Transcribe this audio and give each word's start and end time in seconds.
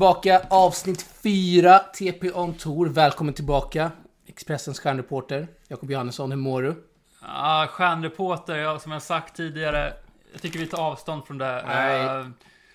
tillbaka. 0.00 0.40
Avsnitt 0.50 1.02
4, 1.02 1.78
TP 1.78 2.32
on 2.32 2.54
Tour. 2.54 2.86
Välkommen 2.88 3.34
tillbaka. 3.34 3.90
Expressens 4.26 4.80
stjärnreporter, 4.80 5.48
Jakob 5.68 5.90
Johannesson. 5.90 6.30
Hur 6.30 6.36
mår 6.38 6.62
du? 6.62 6.84
Ja, 7.22 7.66
stjärnreporter, 7.70 8.56
ja, 8.56 8.78
som 8.78 8.92
jag 8.92 9.02
sagt 9.02 9.36
tidigare. 9.36 9.92
Jag 10.32 10.42
tycker 10.42 10.58
vi 10.58 10.66
tar 10.66 10.82
avstånd 10.82 11.24
från 11.26 11.38
det. 11.38 11.62
Nej, 11.66 12.00
Eh, 12.00 12.26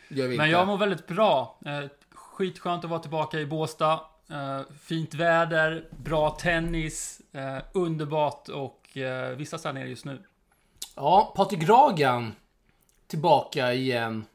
Gör 0.09 0.27
vi 0.27 0.37
Men 0.37 0.49
jag 0.49 0.67
mår 0.67 0.77
väldigt 0.77 1.07
bra. 1.07 1.57
Eh, 1.65 1.79
Skitskönt 2.15 2.83
att 2.83 2.89
vara 2.89 2.99
tillbaka 2.99 3.39
i 3.39 3.45
Båstad. 3.45 3.99
Eh, 4.31 4.61
Fint 4.81 5.13
väder, 5.13 5.87
bra 5.91 6.29
tennis, 6.29 7.21
eh, 7.33 7.57
underbart 7.73 8.49
och 8.49 8.97
eh, 8.97 9.29
vistas 9.35 9.63
här 9.65 9.73
nere 9.73 9.87
just 9.87 10.05
nu. 10.05 10.21
Ja, 10.95 11.33
Patrik 11.35 11.69
Ragan. 11.69 12.31
Tillbaka 13.07 13.73
igen. 13.73 14.25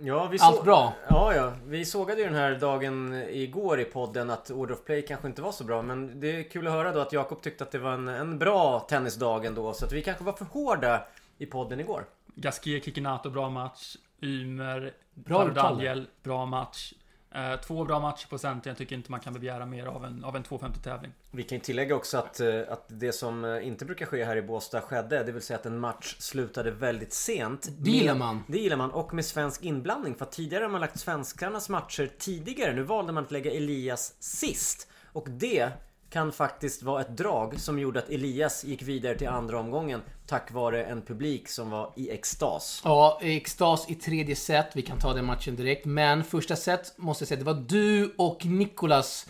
Ja, 0.00 0.26
vi 0.26 0.38
Allt 0.40 0.64
bra? 0.64 0.92
Ja, 1.08 1.34
ja. 1.34 1.52
Vi 1.66 1.84
sågade 1.84 2.20
ju 2.20 2.26
den 2.26 2.36
här 2.36 2.54
dagen 2.54 3.14
igår 3.28 3.80
i 3.80 3.84
podden 3.84 4.30
att 4.30 4.50
Order 4.50 4.74
of 4.74 4.84
Play 4.84 5.02
kanske 5.02 5.28
inte 5.28 5.42
var 5.42 5.52
så 5.52 5.64
bra. 5.64 5.82
Men 5.82 6.20
det 6.20 6.36
är 6.36 6.42
kul 6.42 6.66
att 6.66 6.72
höra 6.72 6.92
då 6.92 7.00
att 7.00 7.12
Jakob 7.12 7.42
tyckte 7.42 7.64
att 7.64 7.70
det 7.70 7.78
var 7.78 7.92
en, 7.92 8.08
en 8.08 8.38
bra 8.38 8.80
tennisdag 8.80 9.44
ändå. 9.44 9.72
Så 9.72 9.84
att 9.84 9.92
vi 9.92 10.02
kanske 10.02 10.24
var 10.24 10.32
för 10.32 10.44
hårda 10.44 11.02
i 11.38 11.46
podden 11.46 11.80
igår. 11.80 12.04
Gasquet, 12.34 12.84
Kikinato, 12.84 13.30
bra 13.30 13.50
match. 13.50 13.96
Ymer, 14.22 14.92
Bra. 15.14 15.48
Daniel, 15.48 16.06
bra 16.22 16.46
match. 16.46 16.92
Eh, 17.34 17.56
Två 17.60 17.84
bra 17.84 18.00
matcher 18.00 18.26
på 18.28 18.38
centern. 18.38 18.70
Jag 18.70 18.76
tycker 18.78 18.96
inte 18.96 19.10
man 19.10 19.20
kan 19.20 19.32
begära 19.32 19.66
mer 19.66 19.86
av 19.86 20.04
en, 20.04 20.24
av 20.24 20.36
en 20.36 20.42
250 20.42 20.80
tävling. 20.82 21.12
Vi 21.30 21.42
kan 21.42 21.58
ju 21.58 21.64
tillägga 21.64 21.94
också 21.94 22.18
att, 22.18 22.40
eh, 22.40 22.60
att 22.68 22.84
det 22.88 23.12
som 23.12 23.44
eh, 23.44 23.66
inte 23.66 23.84
brukar 23.84 24.06
ske 24.06 24.24
här 24.24 24.36
i 24.36 24.42
Båstad 24.42 24.80
skedde. 24.80 25.22
Det 25.24 25.32
vill 25.32 25.42
säga 25.42 25.58
att 25.58 25.66
en 25.66 25.78
match 25.78 26.16
slutade 26.18 26.70
väldigt 26.70 27.12
sent. 27.12 27.68
Det 27.78 27.90
gillar 27.90 28.12
Med- 28.14 28.18
man. 28.18 28.44
Det 28.48 28.58
gillar 28.58 28.76
man. 28.76 28.90
Och 28.90 29.14
med 29.14 29.24
svensk 29.24 29.62
inblandning. 29.62 30.14
För 30.14 30.24
tidigare 30.24 30.64
har 30.64 30.70
man 30.70 30.80
lagt 30.80 31.00
svenskarnas 31.00 31.68
matcher 31.68 32.10
tidigare. 32.18 32.72
Nu 32.72 32.82
valde 32.82 33.12
man 33.12 33.24
att 33.24 33.30
lägga 33.30 33.50
Elias 33.50 34.14
sist. 34.18 34.88
Och 35.12 35.26
det 35.30 35.70
kan 36.10 36.32
faktiskt 36.32 36.82
vara 36.82 37.00
ett 37.00 37.16
drag 37.16 37.60
som 37.60 37.78
gjorde 37.78 37.98
att 37.98 38.08
Elias 38.08 38.64
gick 38.64 38.82
vidare 38.82 39.18
till 39.18 39.28
andra 39.28 39.58
omgången. 39.58 40.02
Tack 40.26 40.52
vare 40.52 40.84
en 40.84 41.02
publik 41.02 41.48
som 41.48 41.70
var 41.70 41.92
i 41.96 42.10
extas. 42.10 42.82
Ja, 42.84 43.18
extas 43.22 43.90
i 43.90 43.94
tredje 43.94 44.36
set. 44.36 44.66
Vi 44.76 44.82
kan 44.82 44.98
ta 44.98 45.12
den 45.12 45.24
matchen 45.24 45.56
direkt. 45.56 45.84
Men 45.86 46.24
första 46.24 46.56
set 46.56 46.94
måste 46.98 47.22
jag 47.22 47.28
säga, 47.28 47.38
det 47.38 47.44
var 47.44 47.64
du 47.68 48.14
och 48.18 48.46
Nikolas. 48.46 49.26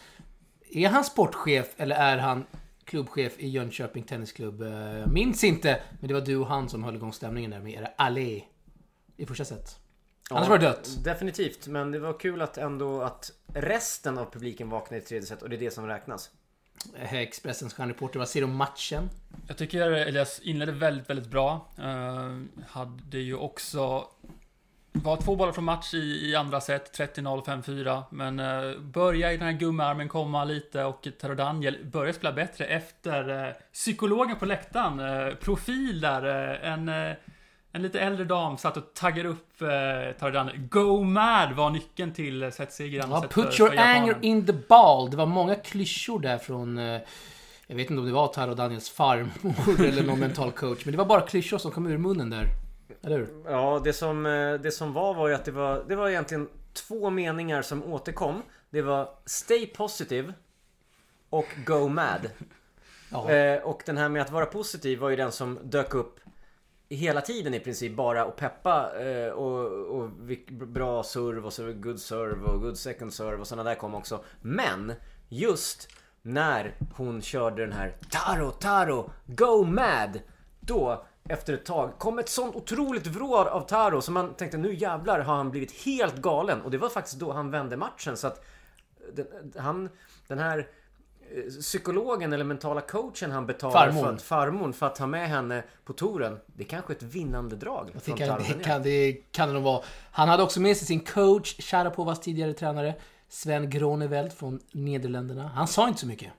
Är 0.70 0.88
han 0.88 1.04
sportchef 1.04 1.66
eller 1.76 1.96
är 1.96 2.18
han 2.18 2.44
klubbchef 2.84 3.38
i 3.38 3.48
Jönköping 3.48 4.02
Tennisklubb? 4.02 4.62
Eh, 4.62 5.06
Minns 5.06 5.44
inte, 5.44 5.80
men 6.00 6.08
det 6.08 6.14
var 6.14 6.20
du 6.20 6.36
och 6.36 6.46
han 6.46 6.68
som 6.68 6.84
höll 6.84 6.96
igång 6.96 7.12
stämningen 7.12 7.50
där 7.50 7.60
med 7.60 7.72
era 7.72 7.88
allé. 7.96 8.42
I 9.16 9.26
första 9.26 9.44
set. 9.44 9.78
Annars 10.30 10.48
var 10.48 10.58
det 10.58 10.66
dött. 10.66 11.04
Definitivt. 11.04 11.66
Men 11.66 11.90
det 11.90 11.98
var 11.98 12.20
kul 12.20 12.42
att 12.42 12.58
ändå 12.58 13.02
att 13.02 13.30
resten 13.54 14.18
av 14.18 14.30
publiken 14.30 14.70
vaknade 14.70 15.02
i 15.02 15.06
tredje 15.06 15.26
set. 15.26 15.42
Och 15.42 15.48
det 15.50 15.56
är 15.56 15.60
det 15.60 15.70
som 15.70 15.86
räknas. 15.86 16.30
Expressens 17.10 17.74
stjärnreporter, 17.74 18.18
vad 18.18 18.28
säger 18.28 18.46
du 18.46 18.52
om 18.52 18.56
matchen? 18.56 19.10
Jag 19.46 19.56
tycker 19.56 19.90
Elias 19.90 20.40
inledde 20.40 20.72
väldigt, 20.72 21.10
väldigt 21.10 21.30
bra. 21.30 21.68
Uh, 21.78 22.42
hade 22.68 23.18
ju 23.18 23.34
också... 23.34 24.04
Var 24.92 25.16
två 25.16 25.36
bollar 25.36 25.52
från 25.52 25.64
match 25.64 25.94
i, 25.94 26.30
i 26.30 26.34
andra 26.34 26.60
set, 26.60 26.98
30-0, 26.98 27.44
5-4. 27.44 28.02
Men 28.10 28.40
eh, 28.40 28.62
uh, 28.62 28.80
börja 28.80 29.32
i 29.32 29.36
den 29.36 29.46
här 29.46 29.52
gummiarmen 29.52 30.08
komma 30.08 30.44
lite 30.44 30.84
och 30.84 31.08
Taro 31.20 31.34
Daniel 31.34 31.78
börjar 31.84 32.12
spela 32.12 32.32
bättre 32.32 32.64
efter 32.64 33.46
uh, 33.46 33.52
psykologen 33.72 34.36
på 34.36 34.46
läktaren. 34.46 35.00
Uh, 35.00 35.34
profil 35.34 36.00
där, 36.00 36.26
uh, 36.26 36.72
en, 36.72 36.88
uh, 36.88 37.14
en 37.72 37.82
lite 37.82 38.00
äldre 38.00 38.24
dam 38.24 38.58
satt 38.58 38.76
och 38.76 38.94
taggade 38.94 39.28
upp 39.28 39.58
Taro 40.18 40.30
Daniel. 40.30 40.58
Go 40.58 41.02
mad 41.04 41.52
var 41.52 41.70
nyckeln 41.70 42.12
till 42.12 42.52
setseger 42.52 42.98
i 42.98 43.00
andra 43.02 43.16
Ja, 43.16 43.22
put 43.22 43.32
för- 43.54 43.62
your 43.62 43.70
för 43.70 43.78
anger 43.82 44.18
in 44.22 44.46
the 44.46 44.52
ball. 44.52 45.10
Det 45.10 45.16
var 45.16 45.26
många 45.26 45.54
klyschor 45.54 46.20
där 46.20 46.38
från... 46.38 46.78
eh, 46.78 47.00
Jag 47.66 47.76
vet 47.76 47.90
inte 47.90 48.00
om 48.00 48.06
det 48.06 48.12
var 48.12 48.28
Taro 48.28 48.54
Daniels 48.54 48.90
farmor 48.90 49.80
eller 49.84 50.02
någon 50.02 50.20
mental 50.20 50.52
coach. 50.52 50.84
Men 50.84 50.92
det 50.92 50.98
var 50.98 51.04
bara 51.04 51.20
klyschor 51.20 51.58
som 51.58 51.70
kom 51.70 51.86
ur 51.86 51.98
munnen 51.98 52.30
där. 52.30 52.46
Eller 53.02 53.18
hur? 53.18 53.28
Ja, 53.46 53.80
det 53.84 53.92
som, 53.92 54.26
eh, 54.26 54.54
det 54.54 54.70
som 54.70 54.92
var 54.92 55.14
var 55.14 55.28
ju 55.28 55.34
att 55.34 55.44
det 55.44 55.50
var, 55.52 55.84
det 55.88 55.96
var 55.96 56.08
egentligen 56.08 56.48
två 56.72 57.10
meningar 57.10 57.62
som 57.62 57.84
återkom. 57.92 58.42
Det 58.70 58.82
var 58.82 59.08
Stay 59.26 59.66
positive 59.66 60.32
och 61.30 61.46
Go 61.66 61.88
mad. 61.88 62.30
Ja. 63.12 63.30
Eh, 63.30 63.62
och 63.62 63.82
den 63.86 63.96
här 63.96 64.08
med 64.08 64.22
att 64.22 64.30
vara 64.30 64.46
positiv 64.46 64.98
var 64.98 65.08
ju 65.10 65.16
den 65.16 65.32
som 65.32 65.58
dök 65.62 65.94
upp 65.94 66.20
hela 66.88 67.20
tiden 67.20 67.54
i 67.54 67.60
princip 67.60 67.96
bara 67.96 68.24
och 68.24 68.36
peppa 68.36 69.00
eh, 69.00 69.30
och, 69.30 69.70
och 70.00 70.10
bra 70.50 71.02
serve 71.02 71.40
och 71.40 71.52
så 71.52 71.72
good 71.72 72.00
serve 72.00 72.44
och 72.44 72.60
good 72.60 72.78
second 72.78 73.14
serve 73.14 73.36
och 73.36 73.46
sådana 73.46 73.70
där 73.70 73.76
kom 73.76 73.94
också. 73.94 74.24
Men 74.40 74.92
just 75.28 75.88
när 76.22 76.76
hon 76.94 77.22
körde 77.22 77.62
den 77.62 77.72
här 77.72 77.96
Taro, 78.10 78.50
Taro, 78.50 79.10
go 79.26 79.64
mad. 79.64 80.20
Då 80.60 81.04
efter 81.28 81.54
ett 81.54 81.64
tag 81.64 81.98
kom 81.98 82.18
ett 82.18 82.28
sånt 82.28 82.56
otroligt 82.56 83.06
vrål 83.06 83.46
av 83.46 83.60
Taro 83.60 84.00
så 84.00 84.12
man 84.12 84.34
tänkte 84.34 84.58
nu 84.58 84.74
jävlar 84.74 85.20
har 85.20 85.36
han 85.36 85.50
blivit 85.50 85.72
helt 85.72 86.16
galen. 86.16 86.60
Och 86.62 86.70
det 86.70 86.78
var 86.78 86.88
faktiskt 86.88 87.18
då 87.18 87.32
han 87.32 87.50
vände 87.50 87.76
matchen 87.76 88.16
så 88.16 88.26
att 88.26 88.44
den, 89.12 89.26
han, 89.56 89.88
den 90.26 90.38
här 90.38 90.68
psykologen 91.60 92.32
eller 92.32 92.44
mentala 92.44 92.80
coachen 92.80 93.30
han 93.30 93.46
betalar 93.46 93.72
Farmor. 93.92 94.02
för 94.02 94.12
att, 94.12 94.22
farmor 94.22 94.72
för 94.72 94.86
att 94.86 94.94
ta 94.94 95.06
med 95.06 95.28
henne 95.28 95.62
på 95.84 95.92
touren. 95.92 96.38
Det 96.46 96.62
är 96.62 96.68
kanske 96.68 96.92
ett 96.92 97.02
vinnande 97.02 97.56
drag. 97.56 97.90
Det 98.04 98.12
kan, 98.12 98.42
det, 98.58 98.64
kan, 98.64 98.82
det 98.82 99.12
kan 99.32 99.48
det 99.48 99.54
nog 99.54 99.62
vara. 99.62 99.82
Han 100.10 100.28
hade 100.28 100.42
också 100.42 100.60
med 100.60 100.76
sig 100.76 100.86
sin 100.86 101.00
coach, 101.00 101.56
Sharapovas 101.58 102.20
tidigare 102.20 102.52
tränare, 102.52 102.94
Sven 103.28 103.70
Groneveld 103.70 104.32
från 104.32 104.60
Nederländerna. 104.72 105.48
Han 105.54 105.66
sa 105.68 105.88
inte 105.88 106.00
så 106.00 106.06
mycket. 106.06 106.32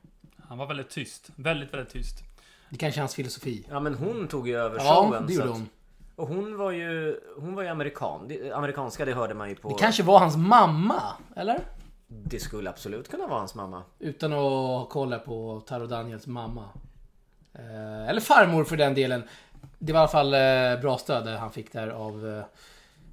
Han 0.48 0.58
var 0.58 0.68
väldigt 0.68 0.90
tyst. 0.90 1.30
Väldigt, 1.36 1.74
väldigt 1.74 1.94
tyst. 1.94 2.24
Det 2.70 2.78
kanske 2.78 3.00
är 3.00 3.02
hans 3.02 3.16
filosofi. 3.16 3.66
Ja 3.70 3.80
men 3.80 3.94
hon 3.94 4.28
tog 4.28 4.48
ju 4.48 4.58
över 4.58 4.78
Ja, 4.80 4.84
showen. 5.06 5.26
det 5.28 5.34
så 5.34 5.40
gjorde 5.40 5.52
hon. 5.52 5.70
Och 6.16 6.28
hon 6.28 6.58
var 6.58 6.72
ju, 6.72 7.20
hon 7.38 7.56
var 7.56 7.64
ju 7.64 7.70
amerikan. 7.70 8.28
Det, 8.28 8.52
amerikanska 8.52 9.06
det 9.06 9.14
hörde 9.14 9.34
man 9.34 9.50
ju 9.50 9.56
på. 9.56 9.70
Det 9.70 9.76
kanske 9.80 10.04
var 10.04 10.20
hans 10.20 10.38
mamma, 10.38 11.02
eller? 11.36 11.60
Det 12.12 12.40
skulle 12.40 12.70
absolut 12.70 13.10
kunna 13.10 13.28
vara 13.28 13.40
hans 13.40 13.56
mamma. 13.56 13.84
Utan 14.00 14.34
att 14.34 14.90
kolla 14.90 15.20
på 15.20 15.62
Taro 15.66 15.88
Daniels 15.88 16.28
mamma. 16.28 16.70
Eh, 17.54 18.10
eller 18.10 18.22
farmor 18.22 18.64
för 18.64 18.78
den 18.78 18.94
delen. 18.94 19.24
Det 19.80 19.94
var 19.94 20.00
i 20.00 20.02
alla 20.02 20.08
fall 20.08 20.34
eh, 20.34 20.82
bra 20.82 20.98
stöd 20.98 21.28
han 21.28 21.52
fick 21.52 21.72
där 21.72 21.88
av, 21.88 22.28
eh, 22.28 22.44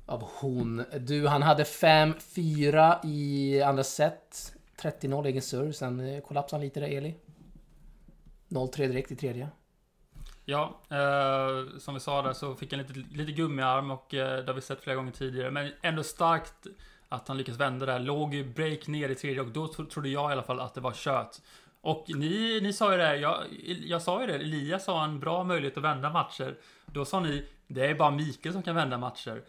av 0.06 0.22
hon. 0.40 0.84
Du, 1.00 1.26
han 1.26 1.42
hade 1.42 1.64
5-4 1.64 3.06
i 3.06 3.62
andra 3.62 3.84
set. 3.84 4.52
30-0 4.82 5.26
egen 5.26 5.42
serve. 5.42 5.72
Sen 5.72 6.22
kollapsade 6.22 6.60
han 6.60 6.64
lite 6.64 6.80
där, 6.80 6.88
Eli. 6.88 7.14
0-3 8.48 8.76
direkt 8.76 9.12
i 9.12 9.16
tredje. 9.16 9.48
Ja, 10.44 10.80
eh, 10.90 11.78
som 11.78 11.94
vi 11.94 12.00
sa 12.00 12.22
där 12.22 12.32
så 12.32 12.54
fick 12.54 12.72
han 12.72 12.82
lite, 12.82 12.92
lite 12.92 13.32
gummiarm 13.32 13.90
och 13.90 14.14
eh, 14.14 14.36
det 14.36 14.46
har 14.46 14.54
vi 14.54 14.60
sett 14.60 14.80
flera 14.80 14.96
gånger 14.96 15.12
tidigare. 15.12 15.50
Men 15.50 15.72
ändå 15.82 16.02
starkt 16.02 16.66
att 17.08 17.28
han 17.28 17.36
lyckas 17.36 17.56
vända 17.56 17.86
där. 17.86 17.98
Låg 17.98 18.34
ju 18.34 18.44
break 18.44 18.86
ner 18.86 19.08
i 19.08 19.14
tredje 19.14 19.40
och 19.40 19.48
då 19.48 19.68
trodde 19.68 20.08
jag 20.08 20.30
i 20.30 20.32
alla 20.32 20.42
fall 20.42 20.60
att 20.60 20.74
det 20.74 20.80
var 20.80 20.92
kört. 20.92 21.36
Och 21.80 22.04
ni, 22.08 22.60
ni 22.62 22.72
sa 22.72 22.92
ju 22.92 22.98
det, 22.98 23.16
jag, 23.16 23.44
jag 23.84 24.02
sa 24.02 24.20
ju 24.20 24.26
det, 24.26 24.34
Elias 24.34 24.86
har 24.86 25.04
en 25.04 25.20
bra 25.20 25.44
möjlighet 25.44 25.76
att 25.76 25.84
vända 25.84 26.10
matcher. 26.10 26.56
Då 26.86 27.04
sa 27.04 27.20
ni, 27.20 27.44
det 27.66 27.86
är 27.86 27.94
bara 27.94 28.10
Mikael 28.10 28.52
som 28.52 28.62
kan 28.62 28.74
vända 28.74 28.98
matcher. 28.98 29.42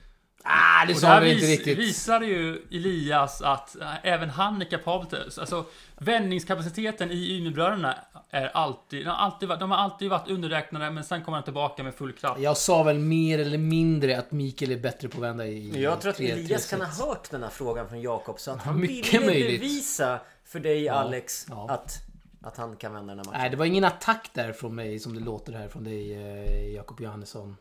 Ah, 0.44 0.86
det 0.88 0.96
sa 0.96 1.08
där 1.08 1.22
vi 1.22 1.34
inte 1.34 1.46
riktigt. 1.46 1.78
visar 1.78 2.22
ju 2.22 2.62
Elias 2.72 3.42
att 3.42 3.76
äh, 3.82 4.06
även 4.06 4.30
han 4.30 4.62
är 4.62 4.66
kapabel 4.66 5.08
till... 5.08 5.18
Alltså, 5.40 5.66
vändningskapaciteten 5.98 7.12
i 7.12 7.38
Umeåbröderna 7.38 7.96
är 8.30 8.46
alltid... 8.48 9.06
De 9.06 9.10
har 9.10 9.16
alltid, 9.16 9.50
varit, 9.50 9.60
de 9.60 9.72
har 9.72 9.78
alltid 9.78 10.10
varit 10.10 10.30
underräknade, 10.30 10.92
men 10.92 11.04
sen 11.04 11.24
kommer 11.24 11.36
han 11.38 11.44
tillbaka 11.44 11.84
med 11.84 11.96
full 11.96 12.14
kraft. 12.14 12.40
Jag 12.42 12.58
sa 12.58 12.84
väl 12.84 13.00
mer 13.00 13.40
eller 13.40 13.58
mindre 13.58 14.20
att 14.20 14.32
Mikael 14.32 14.72
är 14.72 14.78
bättre 14.80 15.08
på 15.10 15.18
att 15.18 15.24
vända 15.24 15.46
i... 15.46 15.84
Jag 15.84 16.02
tror 16.02 16.10
att 16.10 16.18
tre- 16.18 16.32
Elias 16.32 16.68
tre 16.68 16.78
kan 16.78 16.88
ha 16.88 17.06
hört 17.08 17.32
den 17.32 17.44
här 17.44 17.50
frågan 17.50 17.90
från 17.90 18.02
Jakob 18.02 18.40
så 18.40 18.52
att 18.52 18.62
han 18.64 18.80
Mycket 18.80 19.14
ville 19.14 19.26
möjligt. 19.26 19.62
bevisa 19.62 20.20
för 20.46 20.60
dig 20.60 20.90
Alex 20.90 21.46
ja. 21.50 21.68
Att, 21.70 21.94
att 22.42 22.58
han 22.58 22.76
kan 22.76 22.94
vända 22.94 23.08
den 23.16 23.18
här 23.20 23.26
matchen. 23.26 23.42
Nej, 23.42 23.50
det 23.50 23.58
var 23.58 23.66
ingen 23.66 23.84
attack 23.84 24.30
där 24.34 24.54
från 24.54 24.76
mig 24.76 25.00
som 25.00 25.14
det 25.14 25.20
låter 25.20 25.54
här 25.54 25.68
från 25.68 25.84
dig, 25.84 26.14
eh, 26.14 26.74
Jakob 26.76 27.02
Johannesson. 27.02 27.58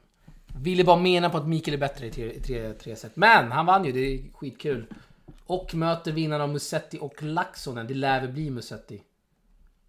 Ville 0.63 0.85
bara 0.85 0.97
mena 0.97 1.31
på 1.31 1.37
att 1.37 1.47
Mikael 1.49 1.75
är 1.75 1.79
bättre 1.79 2.07
i 2.07 2.11
tre, 2.11 2.41
tre, 2.41 2.73
tre 2.73 2.97
set. 2.97 3.17
Men 3.17 3.53
han 3.53 3.67
vann 3.67 3.85
ju, 3.85 3.93
det 3.93 4.01
är 4.01 4.33
skitkul. 4.33 4.87
Och 5.47 5.75
möter 5.75 6.13
vinnarna 6.13 6.45
av 6.45 6.51
Musetti 6.51 6.99
och 7.01 7.23
Laxonen. 7.23 7.87
Det 7.87 7.95
lär 7.95 8.21
väl 8.21 8.31
bli 8.33 8.51
Musetti. 8.51 9.03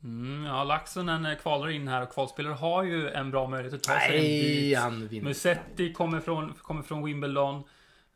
Mm, 0.03 0.43
ja, 0.45 0.63
Laxonen 0.63 1.25
eh, 1.25 1.35
kvalar 1.35 1.69
in 1.69 1.87
här 1.87 2.01
och 2.03 2.09
kvalspelare 2.13 2.53
har 2.53 2.83
ju 2.83 3.09
en 3.09 3.31
bra 3.31 3.47
möjlighet 3.47 3.73
att 3.73 3.83
ta 3.83 3.99
sig 3.99 4.17
en 4.17 4.23
Nej, 4.23 4.41
bit. 4.69 4.77
han 4.77 5.07
vinner. 5.07 5.23
Musetti 5.25 5.93
kommer 5.93 6.19
från, 6.19 6.53
kommer 6.53 6.81
från 6.81 7.03
Wimbledon. 7.05 7.63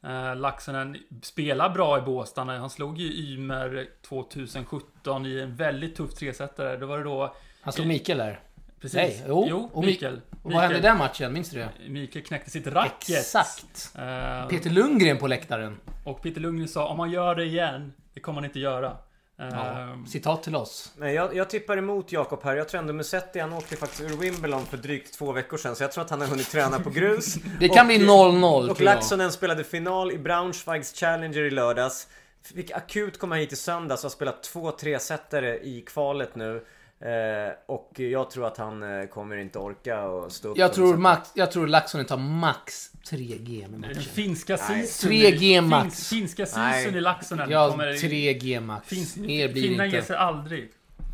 Eh, 0.04 0.36
Laxonen 0.36 0.98
spelar 1.22 1.70
bra 1.70 1.98
i 1.98 2.02
Båstad. 2.02 2.44
Han 2.44 2.70
slog 2.70 2.98
ju 2.98 3.34
Ymer 3.34 3.88
2017 4.02 5.26
i 5.26 5.40
en 5.40 5.56
väldigt 5.56 5.96
tuff 5.96 6.14
tresetare. 6.14 6.78
Då 6.78 6.86
var 6.86 6.98
det 6.98 7.04
då 7.04 7.36
Han 7.62 7.74
slog 7.74 7.88
Mikael 7.88 8.18
där. 8.18 8.40
Precis. 8.80 8.96
Nej, 8.98 9.24
jo. 9.28 9.46
jo 9.50 9.70
Och 9.74 9.84
Mi- 9.84 9.86
Mikael. 9.88 10.22
Och 10.44 10.52
vad 10.52 10.62
hände 10.62 10.78
i 10.78 10.82
den 10.82 10.98
matchen? 10.98 11.34
Minns 11.34 11.50
du 11.50 11.60
det? 11.60 11.70
Mikael 11.90 12.26
knäckte 12.26 12.52
sitt 12.52 12.68
racket. 12.68 13.10
Exakt. 13.20 13.92
Eh, 13.98 14.48
Peter 14.48 14.70
Lundgren 14.70 15.18
på 15.18 15.28
läktaren. 15.28 15.78
och 16.06 16.22
Peter 16.22 16.42
Lundgren 16.42 16.68
sa 16.68 16.88
om 16.88 16.98
man 16.98 17.12
gör 17.12 17.36
det 17.36 17.44
igen, 17.46 17.94
det 18.14 18.20
kommer 18.20 18.36
man 18.36 18.46
inte 18.46 18.60
göra. 18.60 18.98
Ja. 19.38 19.98
Citat 20.08 20.44
till 20.44 20.56
oss. 20.56 20.92
Nej, 20.98 21.14
jag, 21.16 21.36
jag 21.36 21.50
tippar 21.50 21.78
emot 21.78 22.12
Jakob 22.12 22.44
här. 22.44 22.56
Jag 22.56 22.70
tror 22.70 22.82
ändå 22.82 22.94
Musetti, 22.94 23.40
han 23.40 23.54
åkte 23.54 23.76
faktiskt 23.76 24.02
ur 24.02 24.18
Wimbledon 24.18 24.66
för 24.66 24.78
drygt 24.78 25.14
två 25.18 25.32
veckor 25.32 25.58
sedan. 25.58 25.76
Så 25.76 25.84
jag 25.84 25.92
tror 25.92 26.04
att 26.04 26.10
han 26.10 26.22
har 26.22 26.28
hunnit 26.28 26.52
träna 26.52 26.80
på 26.80 26.90
grus. 26.90 27.34
Det 27.60 27.68
kan 27.70 27.80
Och- 27.80 27.88
bli 27.88 27.98
0-0 28.08 28.70
Och. 28.70 28.82
Laxonen 28.82 29.32
spelade 29.32 29.64
final 29.64 30.12
i 30.12 30.18
Braunschweigs 30.18 30.94
Challenger 31.00 31.40
i 31.44 31.50
lördags. 31.52 32.08
Fick 32.44 32.72
akut 32.72 33.20
komma 33.20 33.36
hit 33.36 33.54
i 33.54 33.56
söndags 33.56 34.04
och 34.04 34.10
har 34.10 34.16
spelat 34.16 34.44
två 34.44 34.72
tresetare 34.72 35.60
i 35.60 35.82
kvalet 35.82 36.36
nu. 36.36 36.66
Eh, 37.02 37.54
och 37.66 38.00
jag 38.00 38.30
tror 38.32 38.48
att 38.48 38.58
han 38.58 38.84
eh, 38.84 39.06
kommer 39.06 39.38
inte 39.38 39.60
orka 39.60 40.04
och 40.04 40.32
stå 40.32 40.50
upp. 40.50 40.58
Jag 40.58 40.74
tror, 40.74 40.98
max, 40.98 41.30
jag 41.36 41.52
tror 41.52 41.68
Laxonen 41.68 42.06
tar 42.06 42.18
max 42.18 42.92
3G 43.10 43.62
med 43.62 43.72
Den 43.72 43.80
matchen. 43.90 44.02
finska 44.02 44.58
season 44.58 45.12
3G 45.12 45.62
max. 45.62 45.84
Finns, 45.84 46.10
finska 46.10 46.46
season 46.46 46.64
Nej. 46.92 46.98
i 46.98 47.02
Laxonen 47.02 47.50
Ja, 47.50 47.70
kommer... 47.70 47.94
3G 47.94 48.60
max. 48.62 48.88
Finns, 48.88 49.18
Mer 49.18 49.50
blir 49.50 49.62
Finland 49.62 49.90
det 49.90 49.92
ger 49.92 49.98
inte. 49.98 50.08
sig 50.08 50.16
aldrig. 50.16 50.72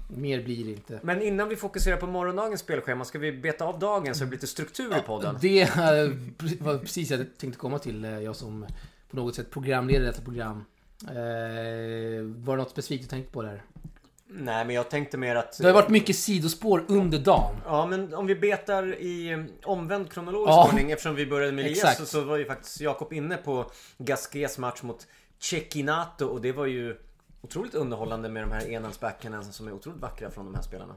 Mer 0.10 0.44
blir 0.44 0.66
det 0.66 0.72
inte. 0.72 1.00
Men 1.04 1.22
innan 1.22 1.50
vi 1.50 1.56
fokuserar 1.56 1.98
på 1.98 2.08
morgondagens 2.08 2.62
spelschema 2.62 3.06
ska 3.06 3.20
vi 3.20 3.32
beta 3.32 3.66
av 3.66 3.80
dagen 3.80 4.16
så 4.16 4.20
det 4.24 4.28
blir 4.28 4.38
lite 4.38 4.48
struktur 4.48 4.98
i 4.98 5.02
podden. 5.02 5.38
Det 5.42 5.62
eh, 5.62 5.70
var 6.60 6.78
precis 6.78 7.12
jag 7.12 7.26
tänkte 7.38 7.60
komma 7.60 7.80
till. 7.80 8.04
Jag 8.04 8.36
som 8.36 8.66
på 9.10 9.16
något 9.18 9.36
sätt 9.36 9.52
programleder 9.52 10.06
detta 10.06 10.22
program. 10.22 10.64
Eh, 11.02 12.24
var 12.24 12.58
det 12.58 12.64
något 12.64 12.72
specifikt 12.72 13.04
du 13.04 13.10
tänkte 13.10 13.32
på 13.32 13.42
där? 13.42 13.62
Nej 14.30 14.66
men 14.66 14.76
jag 14.76 14.90
tänkte 14.90 15.18
mer 15.18 15.36
att... 15.36 15.58
Det 15.58 15.66
har 15.68 15.74
varit 15.74 15.90
mycket 15.90 16.16
sidospår 16.16 16.86
under 16.88 17.20
dagen. 17.20 17.56
Ja 17.66 17.86
men 17.86 18.14
om 18.14 18.28
vi 18.28 18.36
betar 18.36 18.96
i 18.96 19.30
eh, 19.32 19.40
omvänd 19.64 20.12
kronologisk 20.12 20.50
Ja. 20.50 20.68
ordning 20.70 20.92
eftersom 20.92 21.16
vi 21.16 21.26
började 21.26 21.52
med 21.52 21.66
Elias 21.66 21.98
så, 21.98 22.06
så 22.06 22.22
var 22.24 22.38
ju 22.38 22.46
faktiskt 22.46 22.82
Jakob 22.82 23.14
inne 23.14 23.38
på 23.38 23.72
Gasquets 23.98 24.58
match 24.58 24.82
mot 24.82 25.08
Cecchinato 25.40 26.26
och 26.26 26.42
det 26.42 26.52
var 26.52 26.66
ju 26.66 26.98
otroligt 27.42 27.76
underhållande 27.76 28.30
med 28.30 28.44
de 28.44 28.52
här 28.52 28.70
enhandsbackhanden 28.72 29.44
som 29.44 29.68
är 29.68 29.72
otroligt 29.72 30.02
vackra 30.02 30.32
från 30.32 30.46
de 30.46 30.56
här 30.56 30.62
spelarna. 30.62 30.96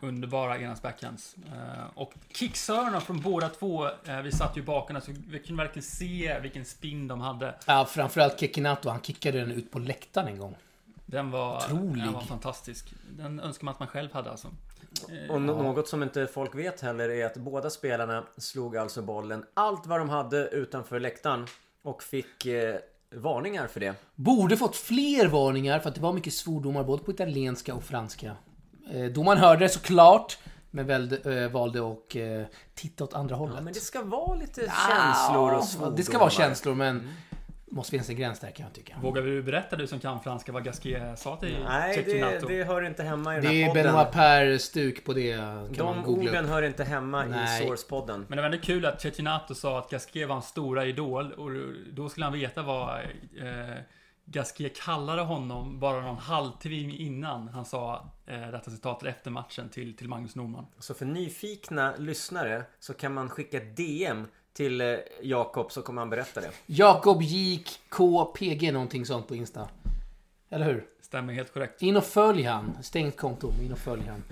Underbara 0.00 0.58
enhandsbackhands. 0.58 1.36
Eh, 1.52 1.84
och 1.94 2.14
kicksörerna 2.34 3.00
från 3.00 3.20
båda 3.20 3.48
två. 3.48 3.86
eh, 3.86 4.20
vi 4.24 4.32
satt 4.32 4.56
ju 4.56 4.62
bakom 4.62 5.00
så 5.00 5.12
vi 5.28 5.38
kunde 5.38 5.62
verkligen 5.62 5.82
se 5.86 6.38
vilken 6.42 6.64
spin 6.64 7.08
de 7.08 7.20
hade. 7.20 7.54
Ja, 7.66 7.84
framförallt 7.84 8.40
Kekinato. 8.40 8.88
Han 8.88 9.00
kickade 9.02 9.38
den 9.40 9.50
ut 9.52 9.70
på 9.70 9.78
läktaren 9.78 10.28
en 10.28 10.38
gång. 10.38 10.56
Den 11.12 11.30
var, 11.30 11.56
Otrolig. 11.56 12.04
den 12.04 12.12
var 12.12 12.20
fantastisk. 12.20 12.94
Den 13.10 13.40
önskar 13.40 13.64
man 13.64 13.72
att 13.72 13.78
man 13.80 13.88
själv 13.88 14.12
hade 14.12 14.30
alltså. 14.30 14.48
Eh, 15.08 15.34
Och 15.34 15.42
något 15.42 15.88
som 15.88 16.02
inte 16.02 16.26
folk 16.26 16.54
vet 16.54 16.80
heller 16.80 17.08
är 17.08 17.26
att 17.26 17.36
båda 17.36 17.70
spelarna 17.70 18.24
slog 18.36 18.76
alltså 18.76 19.02
bollen 19.02 19.44
allt 19.54 19.86
vad 19.86 20.00
de 20.00 20.08
hade 20.08 20.48
utanför 20.48 21.00
läktaren 21.00 21.46
och 21.82 22.02
fick 22.02 22.46
eh, 22.46 22.76
varningar 23.14 23.66
för 23.66 23.80
det. 23.80 23.94
Borde 24.14 24.56
fått 24.56 24.76
fler 24.76 25.28
varningar 25.28 25.78
för 25.78 25.88
att 25.88 25.94
det 25.94 26.00
var 26.00 26.12
mycket 26.12 26.32
svordomar 26.34 26.84
både 26.84 27.02
på 27.02 27.10
italienska 27.10 27.74
och 27.74 27.82
franska. 27.84 28.36
Eh, 28.92 29.04
domaren 29.04 29.38
hörde 29.38 29.64
det 29.64 29.68
såklart. 29.68 30.38
Men 30.74 30.86
välde, 30.86 31.42
eh, 31.44 31.50
valde 31.50 31.78
att 31.92 32.14
eh, 32.16 32.22
titta 32.74 33.04
åt 33.04 33.14
andra 33.14 33.36
hållet. 33.36 33.54
Ja, 33.56 33.62
men 33.62 33.72
det 33.72 33.80
ska 33.80 34.02
vara 34.02 34.34
lite 34.34 34.60
Ja, 34.60 34.72
känslor 34.88 35.52
och 35.54 35.64
svordomar. 35.64 35.96
Det 35.96 36.02
ska 36.02 36.18
vara 36.18 36.30
känslor 36.30 36.74
men... 36.74 37.08
Måste 37.74 37.90
finnas 37.90 38.08
en 38.10 38.16
gräns 38.16 38.40
där 38.40 38.50
kan 38.50 38.66
jag 38.66 38.74
tycka. 38.74 38.96
Vågar 39.02 39.22
du 39.22 39.42
berätta 39.42 39.76
du 39.76 39.86
som 39.86 40.00
kan 40.00 40.20
franska 40.20 40.52
vad 40.52 40.64
Gasquet 40.64 41.18
sa 41.18 41.36
till 41.36 41.58
Nej, 41.68 42.02
det, 42.06 42.48
det 42.48 42.64
hör 42.64 42.82
inte 42.82 43.02
hemma 43.02 43.32
i 43.32 43.40
den 43.40 43.44
Det 43.44 43.50
här 43.50 43.64
är 43.64 43.68
podden. 43.68 43.84
Benoit 43.84 44.10
Per-stuk 44.12 45.04
på 45.04 45.12
det. 45.12 45.36
Kan 45.36 45.72
De 45.72 45.96
man 45.96 46.04
googla 46.04 46.30
orden 46.30 46.44
upp. 46.44 46.50
hör 46.50 46.62
inte 46.62 46.84
hemma 46.84 47.24
Nej. 47.24 47.62
i 47.62 47.66
Source-podden. 47.68 48.24
Men 48.28 48.36
det 48.36 48.42
var 48.42 48.44
ändå 48.50 48.58
kul 48.58 48.86
att 48.86 49.00
Cecchinato 49.00 49.54
sa 49.54 49.78
att 49.78 49.90
Gasquet 49.90 50.28
var 50.28 50.34
hans 50.34 50.46
stora 50.46 50.84
idol 50.86 51.32
och 51.32 51.50
då 51.92 52.08
skulle 52.08 52.26
han 52.26 52.32
veta 52.32 52.62
vad 52.62 52.98
eh, 53.00 53.76
Gasquet 54.24 54.80
kallade 54.80 55.22
honom 55.22 55.80
bara 55.80 56.00
någon 56.00 56.16
halvtimme 56.18 56.94
innan 56.94 57.48
han 57.48 57.64
sa 57.64 58.10
eh, 58.26 58.48
detta 58.50 58.70
citatet 58.70 59.08
efter 59.08 59.30
matchen 59.30 59.68
till, 59.68 59.96
till 59.96 60.08
Magnus 60.08 60.34
Norman. 60.36 60.66
Så 60.78 60.94
för 60.94 61.06
nyfikna 61.06 61.94
lyssnare 61.98 62.62
så 62.80 62.94
kan 62.94 63.14
man 63.14 63.28
skicka 63.28 63.60
DM 63.60 64.26
till 64.52 64.80
eh, 64.80 64.96
Jakob 65.22 65.72
så 65.72 65.82
kommer 65.82 66.00
han 66.00 66.10
berätta 66.10 66.40
det. 66.40 66.50
Jakob 66.66 67.22
JKPG 67.22 68.72
någonting 68.72 69.06
sånt 69.06 69.28
på 69.28 69.34
Insta. 69.36 69.68
Eller 70.50 70.66
hur? 70.66 70.84
Stämmer 71.02 71.32
helt 71.32 71.52
korrekt. 71.52 71.82
In 71.82 71.96
och 71.96 72.04
följ 72.04 72.42
han. 72.42 72.78
Stängt 72.82 73.16
konto. 73.16 73.52
In 73.62 73.72
och 73.72 73.78
följ 73.78 74.02
han. 74.08 74.22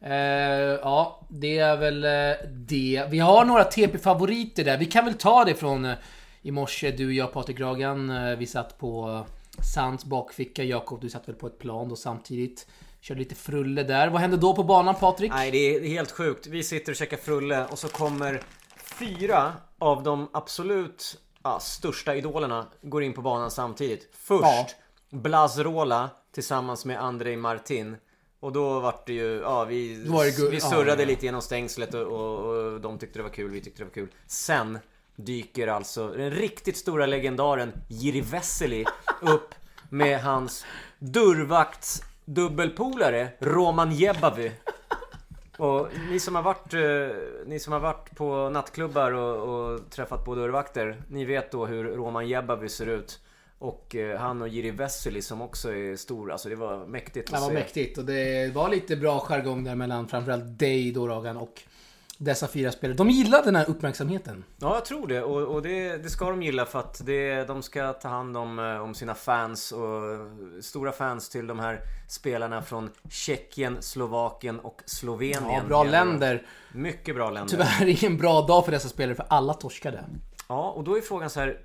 Eh, 0.00 0.78
ja, 0.82 1.20
det 1.28 1.58
är 1.58 1.76
väl 1.76 2.04
eh, 2.04 2.48
det. 2.50 3.06
Vi 3.10 3.18
har 3.18 3.44
några 3.44 3.64
TP-favoriter 3.64 4.64
där. 4.64 4.78
Vi 4.78 4.86
kan 4.86 5.04
väl 5.04 5.14
ta 5.14 5.44
det 5.44 5.54
från 5.54 5.84
eh, 5.84 5.96
i 6.42 6.50
morse. 6.50 6.90
Du, 6.90 7.14
jag, 7.14 7.32
Patrik 7.32 7.60
Ragan. 7.60 8.36
Vi 8.38 8.46
satt 8.46 8.78
på 8.78 9.24
Sands 9.74 10.04
bakficka. 10.04 10.64
Jakob, 10.64 11.00
du 11.00 11.10
satt 11.10 11.28
väl 11.28 11.34
på 11.34 11.46
ett 11.46 11.58
plan 11.58 11.88
då 11.88 11.96
samtidigt. 11.96 12.66
Körde 13.00 13.18
lite 13.18 13.34
frulle 13.34 13.82
där. 13.82 14.08
Vad 14.08 14.20
hände 14.20 14.36
då 14.36 14.54
på 14.54 14.62
banan, 14.62 14.94
Patrik? 14.94 15.32
Nej, 15.32 15.50
det 15.50 15.76
är 15.76 15.88
helt 15.88 16.10
sjukt. 16.10 16.46
Vi 16.46 16.62
sitter 16.62 16.92
och 16.92 16.96
käkar 16.96 17.16
frulle 17.16 17.66
och 17.66 17.78
så 17.78 17.88
kommer 17.88 18.42
fyra 19.02 19.52
av 19.78 20.02
de 20.02 20.28
absolut 20.32 21.20
ja, 21.42 21.60
största 21.60 22.16
idolerna 22.16 22.66
går 22.82 23.02
in 23.02 23.12
på 23.12 23.22
banan 23.22 23.50
samtidigt. 23.50 24.08
Först 24.12 24.42
Ja. 24.42 24.68
Blas 25.10 25.58
Rola 25.58 26.10
tillsammans 26.34 26.84
med 26.84 27.02
Andrei 27.02 27.36
Martin. 27.36 27.96
Och 28.40 28.52
då 28.52 28.80
vart 28.80 29.06
det 29.06 29.12
ju, 29.12 29.40
ja 29.40 29.64
vi, 29.64 29.94
vi 30.50 30.60
surrade 30.60 31.02
ja. 31.02 31.08
lite 31.08 31.26
genom 31.26 31.42
stängslet 31.42 31.94
och, 31.94 32.02
och, 32.02 32.38
och 32.38 32.80
de 32.80 32.98
tyckte 32.98 33.18
det 33.18 33.22
var 33.22 33.30
kul, 33.30 33.50
vi 33.50 33.60
tyckte 33.60 33.80
det 33.80 33.84
var 33.84 33.92
kul. 33.92 34.08
Sen 34.26 34.78
dyker 35.16 35.68
alltså 35.68 36.08
den 36.08 36.30
riktigt 36.30 36.76
stora 36.76 37.06
legendaren 37.06 37.72
Jiri 37.88 38.20
Vesely 38.20 38.84
upp 39.20 39.54
med 39.88 40.22
hans 40.22 40.64
dörrvakts 40.98 42.02
dubbelpolare 42.24 43.28
Roman 43.40 43.92
Jebavi. 43.92 44.52
Och 45.58 45.88
ni 46.10 46.20
som 46.20 46.34
har 46.34 46.42
varit, 46.42 46.74
eh, 46.74 47.16
ni 47.46 47.58
som 47.60 47.72
har 47.72 47.80
varit 47.80 48.16
på 48.16 48.50
nattklubbar 48.50 49.12
och, 49.12 49.72
och 49.72 49.90
träffat 49.90 50.24
på 50.24 50.34
dörrvakter, 50.34 51.02
ni 51.08 51.24
vet 51.24 51.50
då 51.52 51.66
hur 51.66 51.84
Roman 51.84 52.28
Jebavi 52.28 52.68
ser 52.68 52.86
ut. 52.86 53.20
Och 53.58 53.96
eh, 53.96 54.18
han 54.18 54.42
och 54.42 54.48
Jiri 54.48 54.70
Vesely 54.70 55.22
som 55.22 55.42
också 55.42 55.74
är 55.74 55.96
stor, 55.96 56.32
alltså 56.32 56.48
det 56.48 56.54
var 56.56 56.86
mäktigt 56.86 57.30
Det 57.30 57.36
att 57.36 57.42
var 57.42 57.48
se. 57.48 57.54
mäktigt 57.54 57.98
och 57.98 58.04
det 58.04 58.54
var 58.54 58.68
lite 58.68 58.96
bra 58.96 59.20
jargong 59.20 59.64
där 59.64 59.74
mellan 59.74 60.08
framförallt 60.08 60.58
dig 60.58 60.92
då 60.92 61.08
Ragan 61.08 61.36
och 61.36 61.62
dessa 62.18 62.48
fyra 62.48 62.72
spelare. 62.72 62.96
De 62.96 63.10
gillade 63.10 63.44
den 63.44 63.56
här 63.56 63.70
uppmärksamheten. 63.70 64.44
Ja, 64.58 64.74
jag 64.74 64.84
tror 64.84 65.06
det. 65.06 65.22
Och, 65.22 65.54
och 65.54 65.62
det, 65.62 65.96
det 65.96 66.10
ska 66.10 66.30
de 66.30 66.42
gilla 66.42 66.66
för 66.66 66.78
att 66.78 67.06
det, 67.06 67.44
de 67.44 67.62
ska 67.62 67.92
ta 67.92 68.08
hand 68.08 68.36
om, 68.36 68.58
eh, 68.58 68.82
om 68.82 68.94
sina 68.94 69.14
fans 69.14 69.72
och 69.72 70.02
stora 70.60 70.92
fans 70.92 71.28
till 71.28 71.46
de 71.46 71.58
här 71.58 71.80
spelarna 72.08 72.62
från 72.62 72.90
Tjeckien, 73.10 73.76
Slovakien 73.80 74.60
och 74.60 74.82
Slovenien. 74.86 75.52
Ja, 75.62 75.62
bra 75.68 75.84
länder. 75.84 76.46
Mycket 76.72 77.14
bra 77.14 77.30
länder. 77.30 77.50
Tyvärr 77.50 78.04
ingen 78.04 78.16
bra 78.18 78.42
dag 78.46 78.64
för 78.64 78.72
dessa 78.72 78.88
spelare 78.88 79.14
för 79.14 79.26
alla 79.28 79.54
torskade. 79.54 80.04
Ja, 80.48 80.70
och 80.70 80.84
då 80.84 80.96
är 80.96 81.00
frågan 81.00 81.30
så 81.30 81.40
här. 81.40 81.60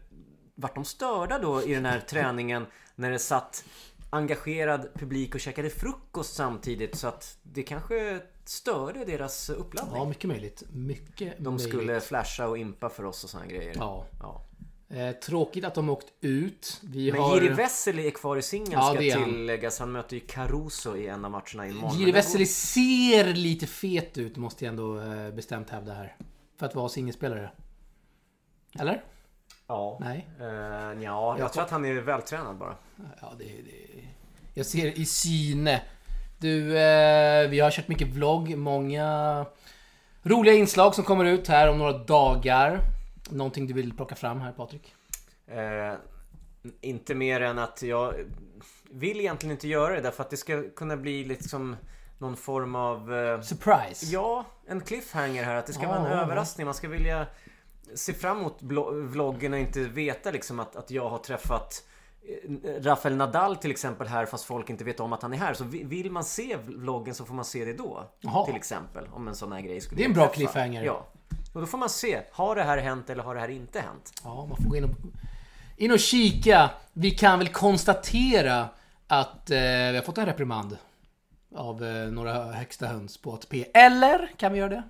Vart 0.59 0.75
de 0.75 0.85
störda 0.85 1.39
då 1.39 1.63
i 1.63 1.73
den 1.73 1.85
här 1.85 1.99
träningen 1.99 2.65
när 2.95 3.11
det 3.11 3.19
satt 3.19 3.63
engagerad 4.09 4.89
publik 4.93 5.35
och 5.35 5.41
käkade 5.41 5.69
frukost 5.69 6.35
samtidigt 6.35 6.95
så 6.95 7.07
att 7.07 7.37
det 7.43 7.63
kanske 7.63 8.19
störde 8.49 9.05
deras 9.05 9.49
uppladdning? 9.49 9.95
Ja, 9.95 10.05
mycket 10.05 10.27
möjligt. 10.27 10.63
Mycket 10.73 11.37
de 11.37 11.43
möjligt. 11.43 11.69
skulle 11.69 12.01
flasha 12.01 12.47
och 12.47 12.57
impa 12.57 12.89
för 12.89 13.05
oss 13.05 13.23
och 13.23 13.29
såna 13.29 13.45
grejer. 13.45 13.73
Ja. 13.77 14.05
ja. 14.19 14.47
Eh, 14.89 15.11
tråkigt 15.11 15.65
att 15.65 15.75
de 15.75 15.89
åkt 15.89 16.13
ut. 16.21 16.81
Vi 16.83 17.11
Men 17.11 17.21
har... 17.21 17.41
Jiri 17.41 17.53
Vesely 17.53 18.07
är 18.07 18.11
kvar 18.11 18.37
i 18.37 18.41
singeln 18.41 18.71
Ja, 18.71 18.93
ska 18.93 18.99
tilläggas. 19.25 19.79
Han 19.79 19.91
möter 19.91 20.15
ju 20.15 20.19
Caruso 20.19 20.95
i 20.95 21.07
en 21.07 21.25
av 21.25 21.31
matcherna 21.31 21.67
imorgon. 21.67 21.99
Jiri 21.99 22.11
Vesely 22.11 22.45
ser 22.45 23.33
lite 23.33 23.67
fet 23.67 24.17
ut, 24.17 24.37
måste 24.37 24.65
jag 24.65 24.71
ändå 24.71 25.01
eh, 25.01 25.31
bestämt 25.31 25.69
hävda 25.69 25.93
här. 25.93 26.15
För 26.57 26.65
att 26.65 26.75
vara 26.75 26.89
singelspelare. 26.89 27.51
Eller? 28.79 29.03
Ja. 29.67 29.97
Nej? 30.01 30.27
Uh, 30.39 31.03
ja, 31.03 31.39
jag 31.39 31.53
tror 31.53 31.63
att 31.63 31.71
han 31.71 31.85
är 31.85 31.93
vältränad 31.93 32.57
bara. 32.57 32.75
Ja, 33.21 33.33
det, 33.37 33.43
det... 33.43 34.03
Jag 34.53 34.65
ser 34.65 34.99
i 34.99 35.05
syne. 35.05 35.81
Du, 36.39 36.77
eh, 36.77 37.49
vi 37.49 37.59
har 37.59 37.71
kört 37.71 37.87
mycket 37.87 38.07
vlogg. 38.07 38.57
Många 38.57 39.45
roliga 40.23 40.53
inslag 40.53 40.95
som 40.95 41.03
kommer 41.03 41.25
ut 41.25 41.47
här 41.47 41.69
om 41.69 41.77
några 41.77 41.97
dagar. 41.97 42.79
Någonting 43.29 43.67
du 43.67 43.73
vill 43.73 43.93
plocka 43.93 44.15
fram 44.15 44.41
här, 44.41 44.51
Patrik? 44.51 44.93
Eh, 45.47 45.93
inte 46.81 47.15
mer 47.15 47.41
än 47.41 47.59
att 47.59 47.81
jag 47.81 48.13
vill 48.91 49.19
egentligen 49.19 49.51
inte 49.51 49.67
göra 49.67 49.95
det 49.95 50.01
därför 50.01 50.23
att 50.23 50.29
det 50.29 50.37
ska 50.37 50.63
kunna 50.75 50.97
bli 50.97 51.23
liksom 51.23 51.75
någon 52.17 52.37
form 52.37 52.75
av... 52.75 53.15
Eh, 53.15 53.41
Surprise! 53.41 54.05
ja, 54.05 54.45
en 54.67 54.81
cliffhanger 54.81 55.43
här. 55.43 55.55
Att 55.55 55.67
det 55.67 55.73
ska 55.73 55.87
vara 55.87 55.99
en 55.99 56.19
överraskning. 56.19 56.65
Man 56.65 56.73
ska 56.73 56.87
vilja 56.87 57.27
se 57.95 58.13
fram 58.13 58.37
emot 58.37 58.57
vloggen 58.91 59.53
och 59.53 59.59
inte 59.59 59.79
veta 59.79 60.31
liksom 60.31 60.59
att, 60.59 60.75
att 60.75 60.91
jag 60.91 61.09
har 61.09 61.17
träffat 61.17 61.83
Rafael 62.79 63.15
Nadal 63.15 63.55
till 63.55 63.71
exempel 63.71 64.07
här 64.07 64.25
fast 64.25 64.43
folk 64.45 64.69
inte 64.69 64.83
vet 64.83 64.99
om 64.99 65.13
att 65.13 65.21
han 65.21 65.33
är 65.33 65.37
här. 65.37 65.53
Så 65.53 65.63
vi- 65.63 65.83
vill 65.83 66.11
man 66.11 66.23
se 66.23 66.57
vloggen 66.65 67.15
så 67.15 67.25
får 67.25 67.33
man 67.33 67.45
se 67.45 67.65
det 67.65 67.73
då. 67.73 68.11
Jaha. 68.19 68.45
Till 68.45 68.55
exempel. 68.55 69.07
Om 69.13 69.27
en 69.27 69.35
sån 69.35 69.51
här 69.51 69.61
grej 69.61 69.81
skulle 69.81 69.99
Det 69.99 70.03
är 70.03 70.07
en 70.07 70.13
bra 70.13 70.23
inträffa. 70.23 70.35
cliffhanger. 70.35 70.83
Ja. 70.83 71.07
Och 71.53 71.61
då 71.61 71.67
får 71.67 71.77
man 71.77 71.89
se. 71.89 72.21
Har 72.31 72.55
det 72.55 72.63
här 72.63 72.77
hänt 72.77 73.09
eller 73.09 73.23
har 73.23 73.35
det 73.35 73.41
här 73.41 73.49
inte 73.49 73.79
hänt? 73.79 74.13
Ja, 74.23 74.45
man 74.45 74.57
får 74.57 74.69
gå 74.69 74.75
in 74.75 74.83
och, 74.83 74.89
in 75.77 75.91
och 75.91 75.99
kika. 75.99 76.69
Vi 76.93 77.11
kan 77.11 77.39
väl 77.39 77.47
konstatera 77.47 78.69
att 79.07 79.49
eh, 79.51 79.57
vi 79.59 79.95
har 79.95 80.01
fått 80.01 80.17
en 80.17 80.25
reprimand. 80.25 80.77
Av 81.55 81.83
eh, 81.83 82.07
några 82.11 82.43
högsta 82.51 82.87
höns 82.87 83.17
på 83.17 83.33
ATP. 83.33 83.65
Eller? 83.73 84.31
Kan 84.37 84.53
vi 84.53 84.59
göra 84.59 84.69
det? 84.69 84.83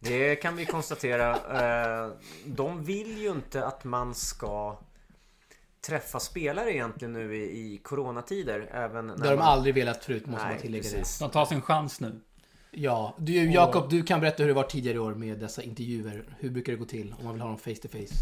Det 0.00 0.36
kan 0.36 0.56
vi 0.56 0.66
konstatera. 0.66 1.30
Eh, 2.04 2.10
De 2.46 2.84
vill 2.84 3.18
ju 3.18 3.30
inte 3.30 3.66
att 3.66 3.84
man 3.84 4.14
ska 4.14 4.78
träffa 5.86 6.20
spelare 6.20 6.72
egentligen 6.72 7.12
nu 7.12 7.36
i, 7.36 7.42
i 7.42 7.80
coronatider. 7.82 8.68
Även 8.72 9.06
när 9.06 9.16
Det 9.16 9.22
har 9.24 9.30
de 9.30 9.36
man... 9.36 9.48
aldrig 9.48 9.74
velat 9.74 10.04
förut, 10.04 10.26
måste 10.26 10.44
Nej, 10.46 10.54
man 10.54 10.62
tillägga 10.62 10.82
precis. 10.82 11.18
De 11.18 11.30
tar 11.30 11.44
sin 11.44 11.62
chans 11.62 12.00
nu. 12.00 12.10
det. 12.10 12.20
Ja, 12.70 13.14
du 13.18 13.52
Jakob, 13.52 13.90
du 13.90 14.02
kan 14.02 14.20
berätta 14.20 14.42
hur 14.42 14.48
det 14.48 14.54
var 14.54 14.62
tidigare 14.62 14.96
i 14.96 14.98
år 14.98 15.14
med 15.14 15.38
dessa 15.38 15.62
intervjuer. 15.62 16.24
Hur 16.38 16.50
brukar 16.50 16.72
det 16.72 16.78
gå 16.78 16.84
till 16.84 17.14
om 17.18 17.24
man 17.24 17.34
vill 17.34 17.42
ha 17.42 17.48
dem 17.48 17.58
face 17.58 17.74
to 17.74 17.88
face? 17.88 18.14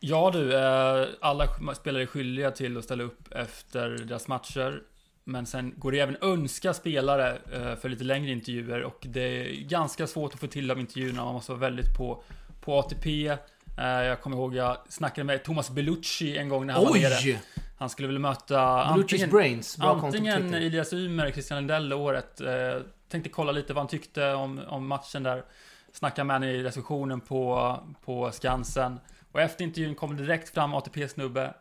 Ja 0.00 0.30
du, 0.30 0.54
eh, 0.56 1.08
alla 1.20 1.74
spelare 1.74 2.02
är 2.02 2.06
skyldiga 2.06 2.50
till 2.50 2.76
att 2.76 2.84
ställa 2.84 3.04
upp 3.04 3.32
efter 3.32 3.88
deras 3.88 4.28
matcher. 4.28 4.82
Men 5.24 5.46
sen 5.46 5.74
går 5.76 5.92
det 5.92 6.00
även 6.00 6.16
önska 6.20 6.74
spelare 6.74 7.38
eh, 7.52 7.76
för 7.76 7.88
lite 7.88 8.04
längre 8.04 8.30
intervjuer 8.30 8.82
och 8.82 9.06
det 9.08 9.20
är 9.22 9.64
ganska 9.64 10.06
svårt 10.06 10.34
att 10.34 10.40
få 10.40 10.46
till 10.46 10.66
de 10.66 10.80
intervjuerna. 10.80 11.24
Man 11.24 11.34
måste 11.34 11.52
vara 11.52 11.60
väldigt 11.60 11.96
på, 11.96 12.22
på 12.60 12.78
ATP. 12.78 13.36
Eh, 13.78 13.84
jag 13.86 14.20
kommer 14.22 14.36
ihåg 14.36 14.54
jag 14.54 14.76
snackade 14.88 15.24
med 15.24 15.44
Thomas 15.44 15.70
Bellucci 15.70 16.38
en 16.38 16.48
gång 16.48 16.66
när 16.66 16.74
han 16.74 16.84
var 16.84 16.94
nere. 16.94 17.14
Oj! 17.24 17.40
Han 17.78 17.90
skulle 17.90 18.08
väl 18.08 18.18
möta 18.18 18.44
Bluetooth 18.94 19.00
antingen, 19.00 19.30
Brains, 19.30 19.76
bra 19.78 20.00
antingen. 20.04 20.54
Elias 20.54 20.92
Ymer, 20.92 21.30
Christian 21.30 21.58
Lundell 21.58 21.92
året. 21.92 22.40
Eh, 22.40 22.46
tänkte 23.08 23.30
kolla 23.30 23.52
lite 23.52 23.72
vad 23.72 23.80
han 23.80 23.88
tyckte 23.88 24.32
om, 24.32 24.60
om 24.68 24.86
matchen 24.86 25.22
där. 25.22 25.44
Snacka 25.92 26.24
med 26.24 26.34
honom 26.36 26.48
i 26.48 26.62
receptionen 26.62 27.20
på, 27.20 27.76
på 28.04 28.30
Skansen. 28.32 29.00
Och 29.32 29.40
efter 29.40 29.64
intervjun 29.64 29.94
kom 29.94 30.16
det 30.16 30.22
direkt 30.22 30.54
fram 30.54 30.74
ATP-snubbe. 30.74 31.54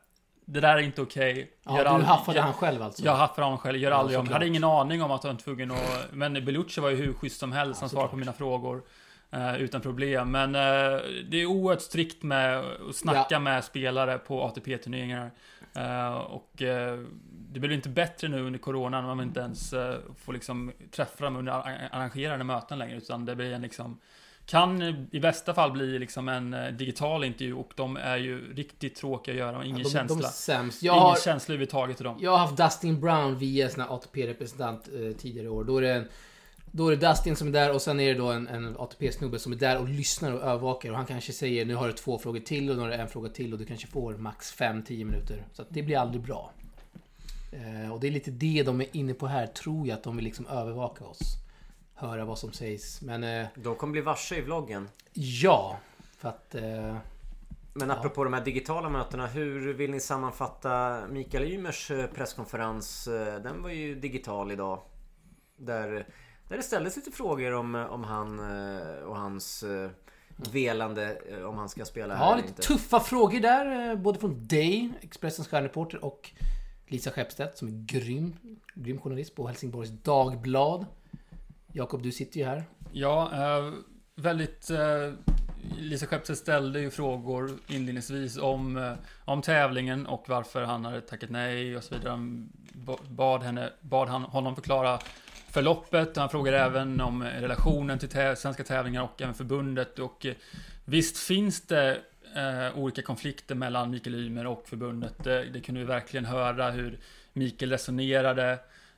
Det 0.46 0.60
där 0.60 0.74
är 0.78 0.82
inte 0.82 1.02
okej. 1.02 1.52
Ja, 1.64 1.78
Gör 1.78 1.84
du 1.84 1.90
aldrig- 1.90 2.08
haffade 2.08 2.38
gör- 2.38 2.44
han 2.46 2.54
själv 2.54 2.82
alltså? 2.84 3.04
Jag 3.06 3.16
haffade 3.16 3.44
honom 3.46 3.58
själv, 3.60 3.78
gör 3.78 3.92
Ja, 3.92 3.98
aldrig 3.98 4.20
om. 4.20 4.26
såklart. 4.26 4.34
Hade 4.36 4.48
ingen 4.48 4.64
aning 4.64 5.04
om 5.04 5.12
att 5.12 5.24
han 5.24 5.34
var 5.36 5.42
tvungen 5.42 5.72
att... 5.72 6.06
Men 6.12 6.34
Bellucci 6.46 6.82
var 6.82 6.90
ju 6.90 6.96
hur 6.96 7.14
schysst 7.14 7.40
som 7.40 7.52
helst. 7.52 7.80
Han 7.82 7.90
svarade 7.90 8.10
på 8.10 8.16
mina 8.18 8.34
frågor. 8.34 8.84
Eh, 9.34 9.56
utan 9.62 9.82
problem. 9.82 10.32
Men 10.32 10.56
eh, 10.56 11.02
det 11.30 11.42
är 11.42 11.46
oerhört 11.46 11.82
strikt 11.82 12.24
med 12.24 12.60
att 12.90 12.96
snacka 12.96 13.40
med 13.40 13.64
spelare 13.64 14.18
på 14.18 14.42
ATP-turneringar. 14.44 15.32
Eh, 15.76 16.14
och 16.14 16.62
eh, 16.62 17.00
det 17.52 17.60
blir 17.60 17.72
inte 17.72 17.90
bättre 17.90 18.28
nu 18.28 18.42
under 18.42 18.60
coronan. 18.60 19.04
Man 19.06 19.22
inte 19.22 19.40
ens 19.40 19.74
eh, 19.74 19.96
får 20.26 20.34
liksom 20.34 20.72
träffa 20.92 21.24
dem 21.24 21.36
under 21.36 21.52
ar- 21.54 21.90
arrangerade 21.92 22.44
möten 22.44 22.80
längre. 22.80 22.98
Utan 22.98 23.26
det 23.26 23.36
blir 23.36 23.52
en 23.54 23.62
liksom... 23.62 24.00
Kan 24.46 24.82
i 25.12 25.20
bästa 25.20 25.54
fall 25.54 25.72
bli 25.72 26.00
liksom 26.00 26.30
en 26.30 26.56
digital 26.78 27.24
intervju 27.24 27.54
och 27.54 27.72
de 27.76 27.98
är 27.98 28.18
ju 28.18 28.54
riktigt 28.54 28.96
tråkiga 28.96 29.34
att 29.34 29.40
göra. 29.40 29.58
och 29.58 29.66
Ingen 29.66 29.78
Ja, 29.78 29.84
de, 29.84 29.90
känsla. 29.90 30.16
De 30.16 30.24
sämst. 30.34 30.84
Jag 30.84 30.94
Ingen 30.96 31.04
har, 31.04 31.16
känsla 31.16 31.54
överhuvudtaget 31.54 32.02
i 32.02 32.04
dem. 32.04 32.18
jag 32.22 32.32
har 32.32 32.38
haft 32.38 32.58
Dustin 32.58 33.02
Brown 33.02 33.38
via 33.38 33.70
sån 33.70 33.82
ATP-representant 33.82 34.88
eh, 34.88 35.18
tidigare 35.18 35.46
i 35.46 35.50
år. 35.50 35.64
Då 35.64 35.78
är, 35.78 35.82
det 35.82 35.94
en, 35.94 36.08
då 36.76 36.88
är 36.88 36.96
det 36.96 37.08
Dustin 37.10 37.36
som 37.36 37.48
är 37.48 37.52
där 37.52 37.74
och 37.74 37.82
sen 37.82 38.00
är 38.00 38.08
det 38.14 38.20
då 38.20 38.32
en, 38.32 38.48
en 38.48 38.78
ATP-snubbe 38.78 39.40
som 39.40 39.52
är 39.52 39.56
där 39.58 39.80
och 39.80 39.90
lyssnar 39.90 40.32
och 40.34 40.42
övervakar. 40.42 40.90
Och 40.92 40.98
han 40.98 41.06
kanske 41.06 41.34
säger 41.34 41.66
nu 41.66 41.76
har 41.76 41.88
du 41.88 41.94
två 41.94 42.18
frågor 42.20 42.40
till 42.40 42.70
och 42.70 42.76
nu 42.76 42.82
har 42.82 42.90
du 42.90 42.96
en 42.96 43.08
fråga 43.08 43.30
till 43.30 43.54
och 43.54 43.60
du 43.60 43.66
kanske 43.66 43.88
får 43.88 44.14
max 44.18 44.54
5-10 44.58 45.06
minuter. 45.06 45.46
Så 45.54 45.64
det 45.70 45.84
blir 45.84 45.98
aldrig 45.98 46.22
bra. 46.24 46.52
Eh, 47.52 47.94
och 47.94 48.00
det 48.00 48.08
är 48.08 48.12
lite 48.12 48.32
det 48.32 48.64
de 48.66 48.82
är 48.82 48.88
inne 48.92 49.14
på 49.14 49.28
här, 49.28 49.48
tror 49.48 49.88
jag, 49.88 49.96
att 49.98 50.04
de 50.04 50.16
vill 50.16 50.26
liksom 50.26 50.48
övervaka 50.48 51.06
oss. 51.06 51.20
Höra 51.96 52.26
vad 52.26 52.40
som 52.40 52.52
sägs. 52.52 53.02
Men 53.02 53.24
eh, 53.24 53.48
De 53.56 53.76
kommer 53.76 53.92
bli 53.92 54.02
varse 54.02 54.36
i 54.36 54.42
vloggen. 54.42 54.90
ja, 55.14 55.78
för 56.18 56.30
att... 56.30 56.56
Eh, 56.56 56.98
Men 57.74 57.92
apropå 57.92 58.24
de 58.24 58.34
här 58.34 58.46
digitala 58.46 58.90
mötena. 58.90 59.28
Hur 59.28 59.74
vill 59.74 59.92
ni 59.92 60.00
sammanfatta 60.00 61.02
Mikael 61.10 61.44
Ymers 61.52 61.92
eh, 61.92 62.06
presskonferens? 62.06 63.08
Eh, 63.08 63.42
Den 63.42 63.64
var 63.64 63.70
ju 63.70 63.96
digital 63.96 64.52
idag. 64.52 64.80
Där, 65.58 66.06
där 66.54 66.58
det 66.58 66.64
ställdes 66.64 66.96
lite 66.96 67.12
frågor 67.12 67.54
om, 67.54 67.76
om 67.76 68.04
han 68.04 68.40
eh, 68.40 69.04
och 69.04 69.18
hans 69.18 69.64
eh, 69.64 69.90
velande 70.52 71.18
eh, 71.30 71.44
om 71.44 71.58
han 71.58 71.70
ska 71.70 71.86
spela 71.86 72.16
här 72.16 72.26
Ja, 72.26 72.32
eller 72.34 72.42
lite 72.42 72.50
inte. 72.50 72.62
tuffa 72.62 73.00
frågor 73.00 73.40
där. 73.40 73.90
eh, 73.90 73.96
Både 73.96 74.20
från 74.20 74.48
dig, 74.48 74.94
Expressens 75.02 75.48
stjärnreporter, 75.48 76.06
och 76.06 76.32
Lisa 76.88 77.12
Skeppstedt 77.12 77.58
som 77.58 77.68
är 77.68 77.86
grym, 77.86 78.36
grym 78.74 79.00
journalist 79.00 79.36
på 79.36 79.48
Helsingborgs 79.48 79.90
Dagblad. 79.90 80.86
Jakob, 81.72 82.02
du 82.04 82.12
sitter 82.12 82.40
ju 82.40 82.46
här. 82.46 82.64
Ja, 82.92 83.32
eh, 83.34 83.74
väldigt... 84.16 84.70
Eh, 84.70 85.14
Lisa 85.78 86.06
Skeppstedt 86.06 86.40
ställde 86.40 86.80
ju 86.80 86.92
frågor 86.92 87.52
inledningsvis 87.68 88.38
om, 88.38 88.78
eh, 88.78 88.94
om 89.26 89.42
tävlingen 89.42 90.08
och 90.08 90.26
varför 90.28 90.64
han 90.64 90.86
hade 90.86 91.02
tackat 91.02 91.30
nej 91.30 91.78
och 91.78 91.84
så 91.84 91.96
vidare. 91.96 92.20
Bad, 93.10 93.44
henne, 93.44 93.70
bad 93.82 94.08
han, 94.10 94.24
honom 94.24 94.56
förklara 94.56 95.00
förloppet. 95.54 96.18
Han 96.18 96.30
frågade 96.30 96.58
även 96.60 97.02
om 97.02 97.24
relationen 97.24 98.00
till 98.00 98.10
tä- 98.10 98.36
svenska 98.36 98.64
tävlingar 98.64 99.04
och 99.04 99.22
även 99.22 99.34
förbundet. 99.34 100.00
Och 100.00 100.26
eh, 100.26 100.34
visst 100.86 101.18
finns 101.18 101.62
det 101.62 101.98
eh, 102.36 102.78
olika 102.80 103.02
konflikter 103.02 103.56
mellan 103.56 103.90
Mikael 103.92 104.16
Ymer 104.16 104.48
och 104.48 104.68
förbundet. 104.68 105.24
Det, 105.24 105.44
det 105.44 105.62
kunde 105.62 105.80
vi 105.82 105.86
verkligen 105.88 106.26
höra 106.26 106.72
hur 106.72 107.00
Mikael 107.34 107.72
resonerade. 107.72 108.52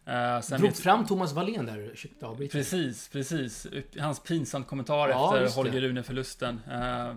Eh, 0.06 0.42
sen 0.42 0.60
Drog 0.60 0.70
vet- 0.72 0.80
fram 0.80 1.06
Thomas 1.06 1.34
Wallén 1.34 1.66
där, 1.66 1.78
ursäkta 1.78 2.28
avbryta. 2.28 2.52
Precis, 2.52 3.10
precis. 3.10 3.68
Hans 4.00 4.20
pinsamt 4.24 4.68
kommentar 4.68 5.10
Ja, 5.10 5.38
efter. 5.40 5.58
Holger 5.58 5.82
Rune-förlusten. 5.82 6.62
Eh, 6.72 7.16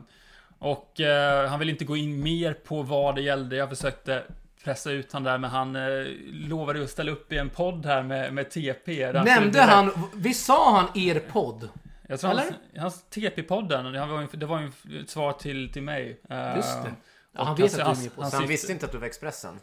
och 0.58 1.00
eh, 1.00 1.48
han 1.48 1.58
vill 1.58 1.68
inte 1.68 1.84
gå 1.84 1.96
in 1.96 2.22
mer 2.22 2.52
på 2.52 2.82
vad 2.82 3.14
det 3.14 3.22
gällde. 3.22 3.56
Jag 3.56 3.68
försökte 3.68 4.22
pressa 4.68 4.90
ut 4.90 5.12
han 5.12 5.22
där, 5.22 5.38
men 5.38 5.50
han 5.50 5.76
eh, 5.76 5.82
lovade 6.30 6.82
att 6.82 6.90
ställa 6.90 7.12
upp 7.12 7.32
i 7.32 7.38
en 7.38 7.50
podd 7.50 7.86
här 7.86 8.02
med, 8.02 8.32
med 8.34 8.50
TP. 8.50 9.12
Nämnde 9.12 9.62
han, 9.62 9.90
visst 10.14 10.44
sa 10.46 10.76
han 10.80 10.88
er 10.98 11.20
podd? 11.32 11.68
Jag 12.08 12.20
tror 12.20 12.30
hans, 12.30 12.40
eller? 12.42 12.80
hans 12.80 13.04
TP-podden, 13.10 13.92
det 13.92 14.06
var, 14.06 14.20
ju- 14.20 14.28
det 14.32 14.46
var 14.46 14.60
ju 14.86 15.00
ett 15.00 15.10
svar 15.10 15.32
till, 15.32 15.72
till 15.72 15.82
mig. 15.82 16.20
Eh, 16.30 16.56
Just 16.56 16.82
det. 16.84 16.92
Ja, 17.32 17.44
han 17.44 17.56
vet 17.56 17.64
att 17.66 17.72
du 17.76 17.80
är 17.80 17.84
hans- 17.84 18.02
med 18.02 18.14
på 18.14 18.20
hans 18.22 18.30
Så 18.30 18.36
han 18.36 18.42
syfte- 18.42 18.50
visste 18.52 18.72
inte 18.72 18.86
att 18.86 18.92
du 18.92 18.98
var 18.98 19.06
Expressen? 19.06 19.58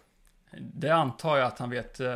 Det 0.60 0.90
antar 0.90 1.38
jag 1.38 1.48
att 1.48 1.60
han 1.60 1.70
vet. 1.70 2.00
Eh, 2.00 2.08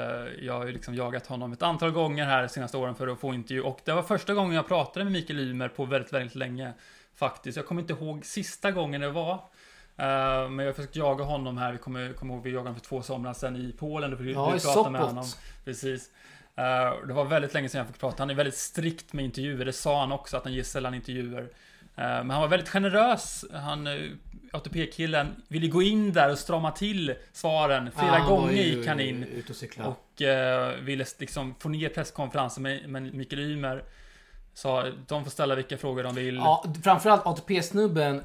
Jag 0.42 0.54
har 0.54 0.66
ju 0.66 0.72
liksom 0.72 0.96
jagat 0.96 1.28
honom 1.28 1.54
ett 1.54 1.62
antal 1.64 1.92
gånger 1.92 2.26
här 2.26 2.42
de 2.42 2.50
senaste 2.50 2.78
åren 2.78 2.96
för 2.96 3.08
att 3.08 3.20
få 3.20 3.34
intervju. 3.34 3.62
Och 3.62 3.80
det 3.86 3.94
var 3.94 4.04
första 4.04 4.34
gången 4.34 4.56
jag 4.56 4.68
pratade 4.68 5.04
med 5.06 5.14
Mikael 5.14 5.40
Ymer 5.40 5.68
på 5.68 5.86
väldigt, 5.86 6.14
väldigt 6.14 6.36
länge. 6.36 6.74
Faktiskt. 7.16 7.58
Jag 7.58 7.66
kommer 7.66 7.82
inte 7.82 7.94
ihåg 7.94 8.26
sista 8.26 8.72
gången 8.72 9.02
det 9.02 9.10
var. 9.12 9.40
Eh, 10.00 10.50
Men 10.50 10.60
jag 10.60 10.66
har 10.66 10.74
försökt 10.74 10.96
jaga 10.96 11.24
honom 11.24 11.58
här. 11.58 11.72
Vi 11.72 11.78
kommer, 11.78 12.14
kommer 12.14 12.34
ihåg 12.34 12.44
vi 12.44 12.50
jagade 12.50 12.70
honom 12.70 12.76
för 12.80 12.86
två 12.88 13.02
somrar 13.02 13.34
sedan 13.34 13.56
i 13.56 13.76
Polen. 13.80 14.12
Då 14.12 14.18
vi 14.18 14.34
Ja, 14.34 14.50
vi 14.50 14.58
i 14.58 14.60
pratade 14.60 14.90
med 14.90 15.02
honom. 15.02 15.26
Precis. 15.66 16.10
Eh, 16.56 17.08
Det 17.08 17.14
var 17.14 17.26
väldigt 17.26 17.54
länge 17.54 17.70
sedan 17.70 17.80
jag 17.80 17.88
fick 17.88 18.00
prata. 18.00 18.22
Han 18.24 18.30
är 18.30 18.34
väldigt 18.34 18.58
strikt 18.58 19.14
med 19.14 19.26
intervjuer. 19.26 19.66
Det 19.66 19.74
sa 19.74 20.00
han 20.00 20.12
också, 20.12 20.38
att 20.38 20.44
han 20.44 20.54
ger 20.54 20.64
sällan 20.64 20.94
intervjuer. 20.94 21.42
Eh, 21.96 22.04
Men 22.06 22.30
han 22.30 22.42
var 22.42 22.48
väldigt 22.48 22.70
generös. 22.70 23.46
Han, 23.54 23.88
ATP-killen, 24.52 25.28
ville 25.48 25.68
gå 25.68 25.82
in 25.82 26.14
där 26.14 26.32
och 26.32 26.38
strama 26.40 26.72
till 26.72 27.14
svaren 27.34 27.92
flera 27.92 28.20
var 28.20 28.28
gånger 28.28 28.54
ju 28.54 28.62
gick 28.64 28.88
han 28.88 29.00
in. 29.00 29.24
Ute 29.24 29.50
och 29.52 29.56
cykla. 29.56 29.88
Och 29.88 30.22
eh, 30.22 30.76
ville 30.82 31.06
liksom 31.20 31.56
få 31.60 31.70
ner 31.70 31.90
presskonferensen 31.90 32.64
med, 32.64 32.90
med 32.90 33.14
Mikael 33.14 33.42
Ymer. 33.42 33.84
Sa 34.54 34.86
de 35.08 35.24
får 35.24 35.32
ställa 35.32 35.56
vilka 35.56 35.78
frågor 35.78 36.04
de 36.04 36.16
vill. 36.16 36.36
Ja, 36.36 36.66
framförallt 36.84 37.26
ATP-snubben. 37.26 38.24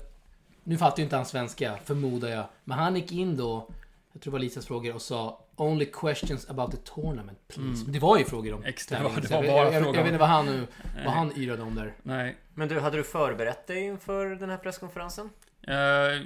Nu 0.64 0.78
fattar 0.78 0.98
ju 0.98 1.04
inte 1.04 1.16
han 1.16 1.26
svenska, 1.26 1.78
förmodar 1.84 2.28
jag. 2.28 2.44
Men 2.64 2.78
han 2.78 2.96
gick 2.96 3.12
in 3.12 3.36
då, 3.36 3.68
jag 4.12 4.22
tror 4.22 4.30
det 4.30 4.34
var 4.34 4.38
Lisas 4.38 4.66
frågor, 4.66 4.94
och 4.94 5.02
sa 5.02 5.40
Only 5.56 5.86
questions 5.86 6.50
about 6.50 6.70
the 6.70 6.76
tournament, 6.76 7.38
please. 7.48 7.80
Mm. 7.80 7.92
Det 7.92 7.98
var 7.98 8.18
ju 8.18 8.24
frågor 8.24 8.54
om 8.54 8.64
Ex- 8.64 8.86
det 8.86 8.98
var- 9.02 9.20
det 9.20 9.28
så 9.28 9.34
var 9.34 9.44
jag, 9.44 9.54
bara 9.54 9.64
jag, 9.64 9.74
jag, 9.74 9.82
frågor 9.82 9.86
jag 9.96 10.00
om- 10.00 10.04
vet 10.04 10.06
inte 10.06 10.18
vad 10.18 10.28
han, 10.28 10.46
nu, 10.46 10.66
vad 11.04 11.14
han 11.14 11.32
yrade 11.36 11.62
om 11.62 11.74
där. 11.74 11.92
Nej. 12.02 12.36
Men 12.54 12.68
du, 12.68 12.80
hade 12.80 12.96
du 12.96 13.04
förberett 13.04 13.66
dig 13.66 13.82
inför 13.84 14.26
den 14.26 14.50
här 14.50 14.56
presskonferensen? 14.56 15.30
Eh, 15.68 15.74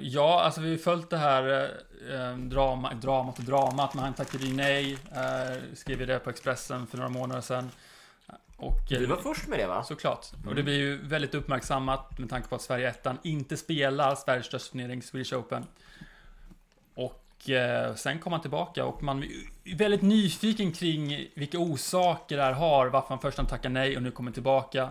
ja, 0.01 0.41
alltså 0.41 0.61
vi 0.61 0.69
har 0.71 0.77
följt 0.77 1.09
det 1.09 1.17
här 1.17 1.69
eh, 2.11 2.37
drama, 2.37 2.93
dramat 2.93 3.37
och 3.39 3.43
dramat, 3.43 3.93
men 3.93 4.03
han 4.03 4.13
tackade 4.13 4.45
ju 4.45 4.53
nej. 4.53 4.93
Uh, 4.93 5.57
skrev 5.73 6.07
det 6.07 6.19
på 6.19 6.29
Expressen 6.29 6.87
för 6.87 6.97
några 6.97 7.09
månader 7.09 7.41
sedan. 7.41 7.69
Och, 8.57 8.91
eh, 8.91 8.99
Du 8.99 9.05
var 9.05 9.17
först 9.17 9.47
med 9.47 9.59
det 9.59 9.67
va? 9.67 9.83
Såklart. 9.83 10.25
Och 10.47 10.55
det 10.55 10.63
blir 10.63 10.77
ju 10.77 10.97
väldigt 11.07 11.35
uppmärksammat 11.35 12.19
med 12.19 12.29
tanke 12.29 12.47
på 12.47 12.55
att 12.55 12.61
Sverige 12.61 12.89
ettan 12.89 13.17
inte 13.23 13.57
spelar 13.57 14.15
Sveriges 14.15 14.45
största 14.45 14.71
turnering, 14.71 15.01
Swedish 15.01 15.33
Open. 15.33 15.65
Och 16.95 17.49
eh, 17.49 17.95
sen 17.95 18.19
kom 18.19 18.31
han 18.31 18.41
tillbaka 18.41 18.85
och 18.85 19.03
man 19.03 19.23
är 19.63 19.75
väldigt 19.77 20.01
nyfiken 20.01 20.71
kring 20.71 21.27
vilka 21.35 21.57
orsaker 21.59 22.37
det 22.37 22.43
här 22.43 22.53
har, 22.53 22.87
varför 22.87 23.09
han 23.09 23.19
först 23.19 23.37
han 23.37 23.47
tackar 23.47 23.69
nej 23.69 23.97
och 23.97 24.03
nu 24.03 24.11
kommer 24.11 24.31
tillbaka. 24.31 24.89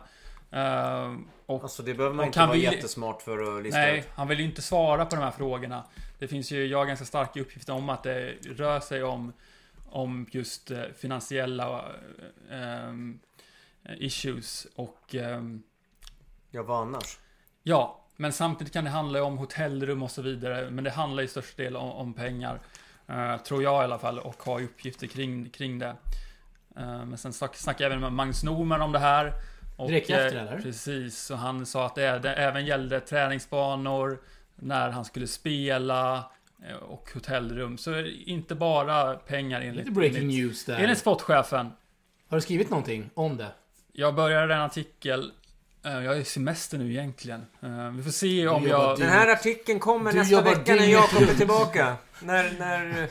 Eh, 0.50 1.14
Och, 1.46 1.62
Alltså 1.62 1.82
det 1.82 1.94
behöver 1.94 2.16
man 2.16 2.26
inte 2.26 2.38
vara 2.38 2.52
vill- 2.52 2.62
jättesmart 2.62 3.22
för 3.22 3.56
att 3.58 3.62
lista 3.62 3.78
nej, 3.80 3.98
ut. 3.98 4.08
han 4.14 4.28
vill 4.28 4.38
ju 4.38 4.44
inte 4.44 4.62
svara 4.62 5.06
på 5.06 5.16
de 5.16 5.22
här 5.22 5.30
frågorna. 5.30 5.84
Det 6.18 6.28
finns 6.28 6.50
ju, 6.52 6.66
jag 6.66 6.78
har 6.78 6.86
ganska 6.86 7.04
starka 7.04 7.40
uppgifter 7.40 7.72
om 7.72 7.88
att 7.88 8.02
det 8.02 8.34
rör 8.56 8.80
sig 8.80 9.02
om, 9.02 9.32
om 9.90 10.26
just 10.30 10.70
eh, 10.70 10.82
finansiella 10.98 11.84
eh, 12.50 12.62
ehm, 12.88 13.18
issues 13.98 14.66
och 14.74 15.14
ehm, 15.14 15.62
Ja, 16.50 16.62
vad 16.62 16.80
annars? 16.80 17.18
Ja, 17.62 18.04
men 18.16 18.32
samtidigt 18.32 18.72
kan 18.72 18.84
det 18.84 18.90
handla 18.90 19.22
om 19.24 19.38
hotellrum 19.38 20.02
och 20.02 20.10
så 20.10 20.22
vidare. 20.22 20.70
Men 20.70 20.84
det 20.84 20.90
handlar 20.90 21.22
i 21.22 21.28
största 21.28 21.62
del 21.62 21.76
om, 21.76 21.90
om 21.90 22.14
pengar. 22.14 22.60
eh, 23.08 23.36
tror 23.36 23.62
jag 23.62 23.82
i 23.82 23.84
alla 23.84 23.98
fall 23.98 24.18
och 24.18 24.42
har 24.42 24.62
uppgifter 24.62 25.06
kring, 25.06 25.50
kring 25.50 25.78
det. 25.78 25.96
Eh, 26.76 27.04
men 27.04 27.18
sen 27.18 27.32
snack, 27.32 27.56
snackade 27.56 27.84
jag 27.84 27.90
även 27.90 28.00
med 28.00 28.12
Magnus 28.12 28.44
Norman 28.44 28.82
om 28.82 28.92
det 28.92 28.98
här. 28.98 29.32
Och, 29.76 29.88
Direkt 29.88 30.10
efter, 30.10 30.36
eh, 30.36 30.42
eller? 30.42 30.60
Precis, 30.62 31.30
och 31.30 31.38
han 31.38 31.66
sa 31.66 31.86
att 31.86 31.94
det, 31.94 32.18
det 32.18 32.34
även 32.34 32.66
gällde 32.66 33.00
träningsbanor, 33.00 34.18
när 34.56 34.90
han 34.90 35.04
skulle 35.04 35.26
spela 35.26 36.30
eh, 36.68 36.76
och 36.76 37.10
hotellrum. 37.14 37.78
Så 37.78 37.90
är 37.92 38.02
det 38.02 38.10
inte 38.10 38.54
bara 38.54 39.14
pengar 39.14 39.60
enligt, 39.60 39.76
Lite 39.76 39.90
breaking 39.90 40.18
enligt, 40.22 40.36
news 40.38 40.64
där. 40.64 40.78
enligt 40.78 40.98
sportchefen. 40.98 41.72
Har 42.28 42.36
du 42.36 42.40
skrivit 42.40 42.70
någonting 42.70 43.10
om 43.14 43.36
det? 43.36 43.52
Jag 44.00 44.14
började 44.14 44.54
en 44.54 44.60
artikel 44.60 45.32
eh, 45.84 45.92
jag 45.92 46.16
är 46.16 46.20
i 46.20 46.24
semester 46.24 46.78
nu 46.78 46.90
egentligen. 46.90 47.46
Eh, 47.62 47.90
Vi 47.90 48.02
får 48.02 48.10
se 48.10 48.48
om 48.48 48.66
jag... 48.66 48.98
Den 48.98 49.08
här 49.08 49.32
artikeln 49.32 49.80
kommer 49.80 50.12
Du 50.12 50.18
nästa 50.18 50.42
vecka 50.42 50.74
när 50.74 50.86
jag 50.86 51.08
kommer 51.08 51.34
tillbaka. 51.34 51.96
När, 52.22 52.50
när 52.58 53.02
eh, 53.02 53.08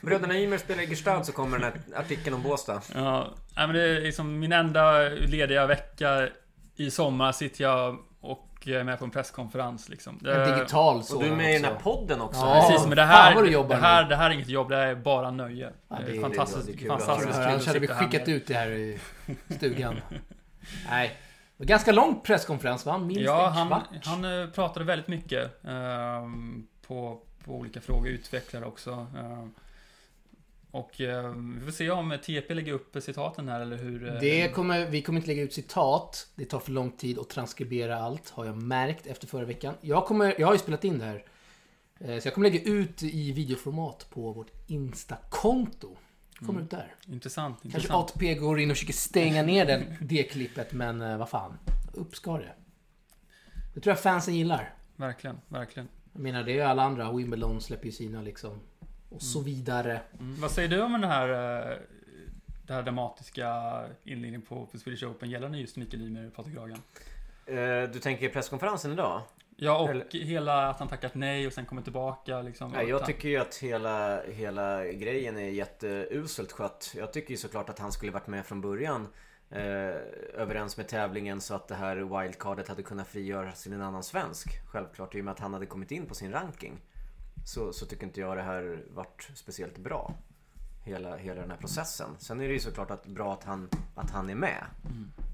bröderna 0.00 0.38
Ymer 0.38 0.58
spelar 0.58 0.82
i 0.82 0.86
Gestalt 0.86 1.26
så 1.26 1.32
kommer 1.32 1.58
den 1.58 1.72
här 1.72 2.00
artikeln 2.00 2.34
om 2.36 2.42
Båstad. 2.42 2.82
Ja, 2.94 3.34
men 3.54 3.72
det 3.72 3.82
är 3.82 4.00
liksom 4.00 4.38
min 4.38 4.52
enda 4.52 5.08
lediga 5.08 5.66
vecka 5.66 6.28
i 6.76 6.90
sommar 6.90 7.32
sitter 7.32 7.64
jag 7.64 7.98
och 8.20 8.55
är 8.74 8.84
med 8.84 8.98
på 8.98 9.04
en 9.04 9.10
presskonferens 9.10 9.88
liksom. 9.88 10.18
Det, 10.22 10.34
En 10.44 10.54
digital 10.56 10.96
Och 10.96 11.04
sådan 11.04 11.24
du 11.26 11.32
är 11.32 11.36
med 11.36 11.50
i 11.50 11.52
den 11.54 11.64
här 11.64 11.72
också. 11.74 11.82
podden 11.84 12.20
också. 12.20 12.40
Ja. 12.40 12.66
Precis, 12.68 12.86
men 12.86 12.96
det 12.96 13.02
här, 13.04 13.44
jobbar 13.44 13.76
det, 13.76 13.82
här, 13.82 14.04
det 14.04 14.16
här 14.16 14.30
är 14.30 14.34
inget 14.34 14.48
jobb, 14.48 14.68
det 14.68 14.76
är 14.76 14.94
bara 14.94 15.30
nöje. 15.30 15.72
Ja, 15.88 15.96
det 16.06 16.12
det 16.12 16.16
är 16.16 16.20
fantastiskt, 16.20 16.66
det 16.66 16.72
är 16.72 16.76
kul. 16.76 16.88
fantastiskt 16.88 17.32
kul 17.34 17.42
Annars 17.44 17.66
hade 17.66 17.78
vi 17.78 17.86
här 17.86 17.94
skickat 17.94 18.28
ut 18.28 18.46
det 18.46 18.54
här 18.54 18.70
i 18.70 18.98
stugan. 19.56 20.00
Nej. 20.90 21.16
Det 21.56 21.64
ganska 21.64 21.92
lång 21.92 22.20
presskonferens 22.20 22.86
va? 22.86 22.98
Minst 22.98 23.22
Ja, 23.22 23.46
en 23.46 23.52
han, 23.52 23.68
kvart. 23.68 23.82
han 24.04 24.24
eh, 24.42 24.46
pratade 24.48 24.84
väldigt 24.84 25.08
mycket 25.08 25.64
ehm, 25.64 26.66
på, 26.86 27.20
på 27.44 27.52
olika 27.52 27.80
frågor, 27.80 28.08
utvecklare 28.08 28.64
också. 28.64 29.06
ehm. 29.18 29.52
Och 30.76 31.00
eh, 31.00 31.32
vi 31.34 31.64
får 31.64 31.72
se 31.72 31.90
om 31.90 32.18
TP 32.22 32.54
lägger 32.54 32.72
upp 32.72 32.96
citaten 33.00 33.48
här 33.48 33.60
eller 33.60 33.76
hur. 33.76 34.08
eh, 34.08 34.20
Det 34.20 34.48
kommer, 34.54 34.86
vi 34.86 35.02
kommer 35.02 35.16
inte 35.18 35.28
lägga 35.28 35.42
ut 35.42 35.52
citat. 35.52 36.28
Det 36.34 36.44
tar 36.44 36.58
för 36.60 36.72
lång 36.72 36.90
tid 36.90 37.18
att 37.18 37.28
transkribera 37.28 37.98
allt, 37.98 38.30
har 38.30 38.44
jag 38.44 38.56
märkt 38.62 39.06
efter 39.06 39.26
förra 39.26 39.44
veckan. 39.44 39.74
Jag, 39.80 40.06
kommer, 40.06 40.34
jag 40.38 40.46
har 40.46 40.54
ju 40.54 40.58
spelat 40.58 40.84
in 40.84 40.98
det 40.98 41.04
här. 41.04 41.24
Eh, 41.98 42.18
Så 42.20 42.26
jag 42.28 42.34
kommer 42.34 42.50
lägga 42.50 42.62
ut 42.70 43.02
i 43.02 43.32
videoformat 43.32 44.06
på 44.10 44.32
vårt 44.32 44.50
Insta-konto. 44.66 45.96
Kommer 46.38 46.50
Mm. 46.52 46.64
ut 46.64 46.70
där. 46.70 46.94
Intressant, 47.06 47.62
Kanske 47.62 47.78
intressant. 47.78 48.10
ATP 48.10 48.34
går 48.34 48.60
in 48.60 48.70
och 48.70 48.76
försöker 48.76 48.92
stänga 48.92 49.42
ner 49.42 49.66
den, 49.66 49.82
det 50.00 50.22
klippet, 50.22 50.72
men 50.72 51.00
eh, 51.02 51.18
vad 51.18 51.28
fan. 51.28 51.58
Upp 51.92 52.16
ska 52.16 52.38
det. 52.38 52.52
Det 53.74 53.80
tror 53.80 53.90
jag 53.92 54.00
fansen 54.00 54.34
gillar. 54.34 54.74
Verkligen, 54.96 55.36
verkligen. 55.48 55.88
Jag 56.12 56.22
menar, 56.22 56.42
det 56.42 56.50
är 56.52 56.54
ju 56.54 56.60
alla 56.60 56.82
andra. 56.82 57.12
Wimbledon 57.12 57.60
släpper 57.60 57.86
ju 57.86 57.92
sina 57.92 58.22
liksom. 58.22 58.60
Och 59.16 59.22
så 59.22 59.40
vidare. 59.42 60.00
Mm. 60.20 60.40
Vad 60.40 60.50
säger 60.50 60.68
du 60.68 60.82
om 60.82 60.92
den 60.92 61.04
här, 61.04 61.28
eh, 61.28 61.78
den 62.66 62.76
här 62.76 62.82
dramatiska 62.82 63.54
inledningen 64.04 64.42
på, 64.42 64.66
på 64.66 64.78
Swedish 64.78 65.04
Open 65.04 65.30
gällande 65.30 65.58
just 65.58 65.76
Mikael 65.76 66.02
Ymer 66.02 66.26
och 66.26 66.34
Patrik 66.34 66.56
Ragan? 66.56 66.78
Eh, 67.46 67.90
Du 67.92 67.98
tänker 68.00 68.28
presskonferensen 68.28 68.92
idag? 68.92 69.22
Ja, 69.56 69.78
och 69.78 69.90
Eller- 69.90 70.24
hela 70.24 70.68
att 70.68 70.78
han 70.78 70.88
tackat 70.88 71.14
nej 71.14 71.46
och 71.46 71.52
sen 71.52 71.66
kommer 71.66 71.82
tillbaka 71.82 72.42
liksom. 72.42 72.70
Nej, 72.70 72.88
jag 72.88 73.06
tycker 73.06 73.28
ju 73.28 73.36
att 73.36 73.54
hela, 73.56 74.22
hela 74.22 74.84
grejen 74.84 75.36
är 75.36 75.48
jätteuselt 75.50 76.52
skött. 76.52 76.92
Jag 76.96 77.12
tycker 77.12 77.30
ju 77.30 77.36
såklart 77.36 77.68
att 77.68 77.78
han 77.78 77.92
skulle 77.92 78.12
varit 78.12 78.26
med 78.26 78.46
från 78.46 78.60
början. 78.60 79.08
Eh, 79.50 79.62
överens 80.34 80.76
med 80.76 80.88
tävlingen 80.88 81.40
så 81.40 81.54
att 81.54 81.68
det 81.68 81.74
här 81.74 81.96
wildcardet 81.96 82.68
hade 82.68 82.82
kunnat 82.82 83.08
frigöras 83.08 83.62
till 83.62 83.72
en 83.72 83.82
annan 83.82 84.02
svensk. 84.02 84.48
Självklart 84.66 85.14
i 85.14 85.20
och 85.20 85.24
med 85.24 85.32
att 85.32 85.40
han 85.40 85.52
hade 85.52 85.66
kommit 85.66 85.90
in 85.90 86.06
på 86.06 86.14
sin 86.14 86.32
ranking. 86.32 86.80
Så, 87.46 87.72
så 87.72 87.86
tycker 87.86 88.06
inte 88.06 88.20
jag 88.20 88.36
det 88.36 88.42
här 88.42 88.84
vart 88.94 89.30
speciellt 89.34 89.78
bra. 89.78 90.14
Hela, 90.84 91.16
hela 91.16 91.40
den 91.40 91.50
här 91.50 91.56
processen. 91.58 92.08
Sen 92.18 92.40
är 92.40 92.46
det 92.48 92.52
ju 92.54 92.60
såklart 92.60 92.90
att 92.90 93.06
bra 93.06 93.32
att 93.32 93.44
han, 93.44 93.68
att 93.94 94.10
han 94.10 94.30
är 94.30 94.34
med. 94.34 94.64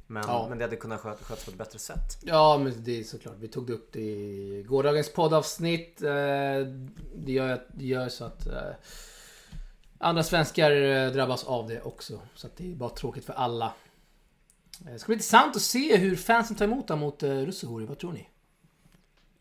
Men, 0.07 0.25
Ja. 0.27 0.46
men 0.48 0.59
det 0.59 0.64
hade 0.64 0.77
kunnat 0.77 1.01
sköt, 1.01 1.22
skötas 1.22 1.44
på 1.44 1.51
ett 1.51 1.59
bättre 1.59 1.79
sätt. 1.79 2.18
Ja, 2.22 2.59
men 2.59 2.85
det 2.85 3.01
är 3.01 3.05
såklart. 3.05 3.35
Vi 3.38 3.48
tog 3.48 3.70
upp 3.70 3.92
det 3.92 4.01
i 4.01 4.64
gårdagens 4.68 5.12
poddavsnitt. 5.12 6.03
Eh, 6.03 6.11
Det 7.14 7.33
gör, 7.33 7.66
det 7.75 7.85
gör 7.87 8.09
så 8.09 8.25
att 8.25 8.46
eh, 8.46 8.72
andra 9.98 10.22
svenskar 10.22 10.70
eh, 10.72 11.11
drabbas 11.12 11.44
av 11.44 11.68
det 11.68 11.83
också. 11.83 12.20
Så 12.35 12.46
att 12.46 12.57
det 12.57 12.72
är 12.72 12.75
bara 12.77 12.90
tråkigt 12.90 13.25
för 13.25 13.33
alla. 13.33 13.72
Det 14.79 14.98
ska 14.98 15.07
bli 15.07 15.14
intressant 15.14 15.57
att 15.57 15.62
se 15.62 15.96
hur 15.96 16.16
fansen 16.16 16.57
tar 16.57 16.64
emot 16.64 16.88
honom 16.88 17.01
mot 17.01 17.22
Russehori. 17.22 17.87
Vad 17.87 17.98
tror 17.98 18.12
ni? 18.12 18.29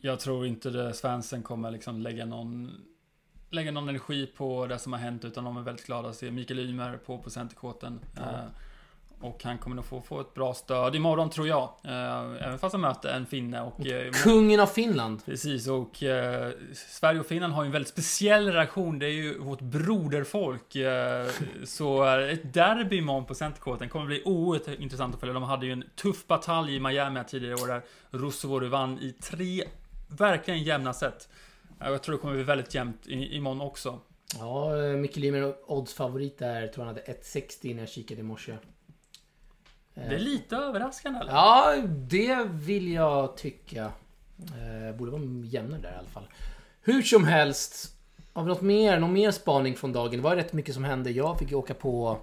Jag 0.01 0.19
tror 0.19 0.45
inte 0.45 0.69
det 0.69 0.93
Svensson 0.93 1.43
kommer 1.43 1.71
liksom 1.71 2.01
lägga 2.01 2.25
någon 2.25 2.71
lägga 3.49 3.71
någon 3.71 3.89
energi 3.89 4.27
på 4.37 4.67
det 4.67 4.79
som 4.79 4.93
har 4.93 4.99
hänt 4.99 5.25
utan 5.25 5.43
de 5.43 5.57
är 5.57 5.61
väldigt 5.61 5.85
glada 5.85 6.09
att 6.09 6.15
se 6.15 6.31
Mikael 6.31 6.59
Ymer 6.59 6.97
på, 6.97 7.17
på 7.17 7.29
centerkåten. 7.29 7.99
Ja. 8.15 8.21
Eh, 8.21 8.45
och 9.21 9.43
han 9.43 9.57
kommer 9.57 9.75
nog 9.75 9.85
få, 9.85 10.01
få 10.01 10.21
ett 10.21 10.33
bra 10.33 10.53
stöd 10.53 10.95
imorgon 10.95 11.29
tror 11.29 11.47
jag. 11.47 11.69
Eh, 11.83 12.45
även 12.45 12.59
fast 12.59 12.73
han 12.73 12.81
möter 12.81 13.09
en 13.09 13.25
finne 13.25 13.61
och... 13.61 13.87
Eh, 13.87 14.11
Kungen 14.11 14.59
av 14.59 14.67
Finland. 14.67 15.25
Precis, 15.25 15.67
och 15.67 16.03
eh, 16.03 16.51
Sverige 16.73 17.19
och 17.19 17.25
Finland 17.25 17.53
har 17.53 17.63
ju 17.63 17.65
en 17.65 17.71
väldigt 17.71 17.89
speciell 17.89 18.47
relation. 18.47 18.99
Det 18.99 19.05
är 19.05 19.11
ju 19.11 19.39
vårt 19.39 19.61
broderfolk. 19.61 20.75
Eh, 20.75 21.27
så 21.65 22.03
ett 22.03 22.53
derby 22.53 22.97
imorgon 22.97 23.25
på 23.25 23.35
Centercourten 23.35 23.89
kommer 23.89 24.05
bli 24.05 24.21
oerhört 24.25 24.79
intressant 24.79 25.13
att 25.13 25.19
följa. 25.19 25.33
De 25.33 25.43
hade 25.43 25.65
ju 25.65 25.71
en 25.71 25.83
tuff 25.95 26.27
batalj 26.27 26.75
i 26.75 26.79
Miami 26.79 27.23
tidigare 27.27 27.55
år 27.55 27.67
där 27.67 27.81
Russovori 28.09 28.67
vann 28.67 28.99
i 28.99 29.11
tre 29.11 29.63
verkligen 30.17 30.63
jämna 30.63 30.93
set. 30.93 31.29
Eh, 31.81 31.89
Jag 31.89 32.03
tror 32.03 32.15
det 32.15 32.21
kommer 32.21 32.33
bli 32.33 32.43
väldigt 32.43 32.73
jämnt 32.75 33.07
imorgon 33.07 33.61
också. 33.61 33.99
Ja, 34.39 34.77
eh, 34.85 34.97
Micke 34.97 35.15
Limer 35.15 35.55
oddsfavorit 35.71 36.37
där. 36.39 36.67
Tror 36.67 36.85
han 36.85 36.95
hade 36.95 37.05
1,60 37.07 37.73
när 37.75 37.81
jag 37.81 37.89
kikade 37.89 38.19
i 38.21 38.23
morse. 38.23 38.51
Eh, 38.51 40.09
Det 40.09 40.15
är 40.15 40.19
lite 40.19 40.55
överraskande 40.55 41.19
eller? 41.19 41.31
Ja, 41.31 41.75
det 41.87 42.47
vill 42.51 42.91
jag 42.91 43.37
tycka. 43.37 43.91
Eh, 44.39 44.95
borde 44.97 45.11
vara 45.11 45.21
jämnare 45.45 45.81
där 45.81 45.91
i 45.91 45.95
alla 45.95 46.09
fall. 46.09 46.27
Hur 46.81 47.01
som 47.01 47.23
helst. 47.27 47.97
Har 48.33 48.43
vi 48.43 48.49
något 48.49 48.61
mer? 48.61 48.99
Någon 48.99 49.13
mer 49.13 49.31
spaning 49.31 49.75
från 49.75 49.93
dagen? 49.93 50.11
Det 50.11 50.17
var 50.21 50.35
rätt 50.35 50.53
mycket 50.53 50.73
som 50.75 50.83
hände. 50.83 51.11
Jag 51.11 51.39
fick 51.39 51.49
ju 51.49 51.55
åka 51.55 51.73
på 51.73 52.17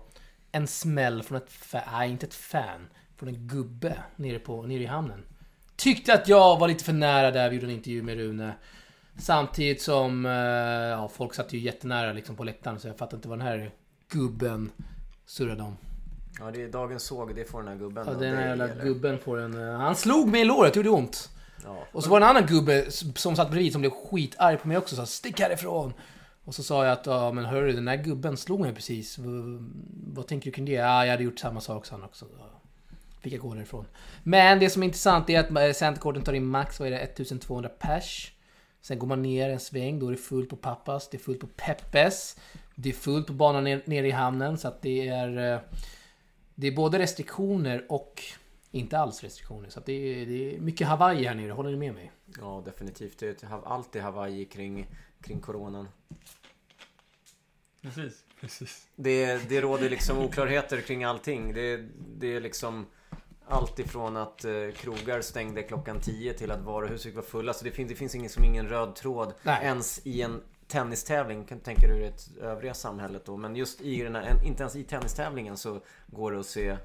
en 0.52 0.66
smäll 0.66 1.22
från 1.22 1.38
ett 1.38 1.50
fan. 1.52 1.82
Nej, 1.92 2.10
inte 2.10 2.26
ett 2.26 2.34
fan. 2.34 2.88
Från 3.16 3.28
en 3.28 3.48
gubbe 3.48 3.96
nere, 4.16 4.38
på, 4.38 4.62
nere 4.62 4.82
i 4.82 4.86
hamnen. 4.86 5.24
Tyckte 5.78 6.14
att 6.14 6.28
jag 6.28 6.58
var 6.58 6.68
lite 6.68 6.84
för 6.84 6.92
nära 6.92 7.30
där. 7.30 7.48
Vi 7.50 7.54
gjorde 7.56 7.66
en 7.66 7.72
intervju 7.72 8.02
med 8.02 8.16
Rune. 8.16 8.54
Samtidigt 9.18 9.82
som 9.82 10.26
eh, 10.26 10.32
ja, 10.32 11.08
folk 11.08 11.34
satt 11.34 11.52
ju 11.52 11.58
jättenära 11.58 12.12
liksom, 12.12 12.36
på 12.36 12.44
läktaren. 12.44 12.80
Så 12.80 12.88
jag 12.88 12.98
fattar 12.98 13.16
inte 13.16 13.28
vad 13.28 13.38
den 13.38 13.46
här 13.46 13.70
gubben 14.08 14.70
surrade 15.26 15.62
om. 15.62 15.76
Ja, 16.40 16.50
det 16.50 16.62
är 16.62 16.68
dagens 16.68 17.02
såg. 17.02 17.34
Det 17.34 17.44
får 17.50 17.58
den 17.58 17.68
här 17.68 17.76
gubben. 17.76 18.04
Ja, 18.08 18.14
den 18.14 18.36
här 18.36 18.48
jävla 18.48 18.68
eller? 18.68 18.84
gubben 18.84 19.18
får 19.18 19.38
en... 19.40 19.68
eh, 19.68 19.78
Han 19.78 19.96
slog 19.96 20.28
mig 20.28 20.40
i 20.40 20.44
låret, 20.44 20.72
det 20.74 20.78
gjorde 20.78 20.90
ont. 20.90 21.30
Ja. 21.64 21.84
Och 21.92 22.04
så 22.04 22.10
var 22.10 22.20
det 22.20 22.26
en 22.26 22.30
annan 22.30 22.46
gubbe 22.46 22.90
som 22.90 23.36
satt 23.36 23.50
bredvid 23.50 23.72
som 23.72 23.80
blev 23.80 23.90
skitarg 23.90 24.56
på 24.56 24.68
mig 24.68 24.76
också 24.78 24.94
och 24.94 24.98
sa 24.98 25.06
Stick 25.06 25.40
härifrån! 25.40 25.92
Och 26.44 26.54
så 26.54 26.62
sa 26.62 26.84
jag 26.84 26.92
att 26.92 27.06
ja 27.06 27.32
men 27.32 27.44
hörru 27.44 27.72
den 27.72 27.88
här 27.88 27.96
gubben 27.96 28.36
slog 28.36 28.60
mig 28.60 28.74
precis. 28.74 29.16
Vad 30.06 30.26
tänker 30.26 30.50
du 30.50 30.54
kring 30.54 30.64
det? 30.64 30.72
Ja, 30.72 31.04
jag 31.04 31.10
hade 31.12 31.24
gjort 31.24 31.38
samma 31.38 31.60
sak 31.60 31.86
sa 31.86 31.94
han 31.94 32.04
också. 32.04 32.26
Fick 33.20 33.32
jag 33.32 33.40
gå 33.40 33.54
därifrån. 33.54 33.84
Men 34.22 34.58
det 34.60 34.70
som 34.70 34.82
är 34.82 34.86
intressant 34.86 35.30
är 35.30 35.40
att 35.40 35.50
eh, 35.50 35.72
Centercourten 35.72 36.22
tar 36.22 36.32
in 36.32 36.46
max, 36.46 36.80
vad 36.80 36.88
är 36.88 36.92
det, 36.92 36.98
1200 36.98 37.68
pers. 37.68 38.32
Sen 38.80 38.98
går 38.98 39.06
man 39.06 39.22
ner 39.22 39.50
en 39.50 39.60
sväng, 39.60 39.98
då 39.98 40.06
är 40.06 40.10
det 40.10 40.16
fullt 40.16 40.50
på 40.50 40.56
Pappas, 40.56 41.08
det 41.10 41.16
är 41.16 41.18
fullt 41.18 41.40
på 41.40 41.46
Peppes. 41.46 42.36
Det 42.74 42.88
är 42.88 42.92
fullt 42.92 43.26
på 43.26 43.32
banan 43.32 43.64
ner- 43.64 43.82
nere 43.84 44.06
i 44.08 44.10
hamnen 44.10 44.58
så 44.58 44.68
att 44.68 44.82
det 44.82 45.08
är... 45.08 45.52
eh, 45.54 45.60
Det 46.54 46.66
är 46.66 46.72
både 46.72 46.98
restriktioner 46.98 47.84
och 47.88 48.22
inte 48.70 48.98
alls 48.98 49.22
restriktioner. 49.22 49.68
Så 49.68 49.78
att 49.80 49.86
det, 49.86 49.92
är, 49.92 50.26
det 50.26 50.54
är 50.56 50.60
mycket 50.60 50.86
Hawaii 50.86 51.24
här 51.26 51.34
nere, 51.34 51.52
håller 51.52 51.70
ni 51.70 51.76
med 51.76 51.94
mig? 51.94 52.12
Ja, 52.40 52.62
definitivt. 52.64 53.18
Det 53.18 53.42
är 53.42 53.66
alltid 53.66 54.02
Hawaii 54.02 54.44
kring, 54.44 54.86
kring 55.22 55.40
coronan. 55.40 55.88
Precis, 57.82 58.24
precis. 58.40 58.86
Det, 58.96 59.48
det 59.48 59.60
råder 59.60 59.90
liksom 59.90 60.18
oklarheter 60.18 60.80
kring 60.80 61.04
allting. 61.04 61.52
Det, 61.54 61.76
det 62.18 62.26
är 62.36 62.40
liksom 62.40 62.86
allt 63.48 63.78
ifrån 63.78 64.16
att 64.16 64.44
eh, 64.44 64.52
krogar 64.76 65.20
stängde 65.20 65.62
klockan 65.62 66.00
10 66.00 66.32
till 66.32 66.50
att 66.50 66.60
varuhus 66.60 67.02
fick 67.02 67.14
vara 67.14 67.26
fulla. 67.26 67.52
Så 67.52 67.64
det 67.64 67.70
finns, 67.70 67.88
det 67.88 67.94
finns 67.94 68.14
ingen, 68.14 68.30
som 68.30 68.44
ingen 68.44 68.68
röd 68.68 68.94
tråd 68.94 69.34
Nej. 69.42 69.64
ens 69.64 70.06
i 70.06 70.22
en 70.22 70.40
tennistävling. 70.66 71.44
Kan 71.44 71.60
tänka 71.60 71.86
dig 71.86 71.96
ur 71.96 72.00
det 72.00 72.40
övriga 72.40 72.74
samhället 72.74 73.24
då. 73.24 73.36
Men 73.36 73.56
just 73.56 73.80
i 73.80 74.02
den 74.02 74.14
här, 74.14 74.44
inte 74.44 74.62
ens 74.62 74.76
i 74.76 74.84
tennistävlingen 74.84 75.56
så 75.56 75.80
går 76.06 76.32
det 76.32 76.40
att 76.40 76.46
se 76.46 76.76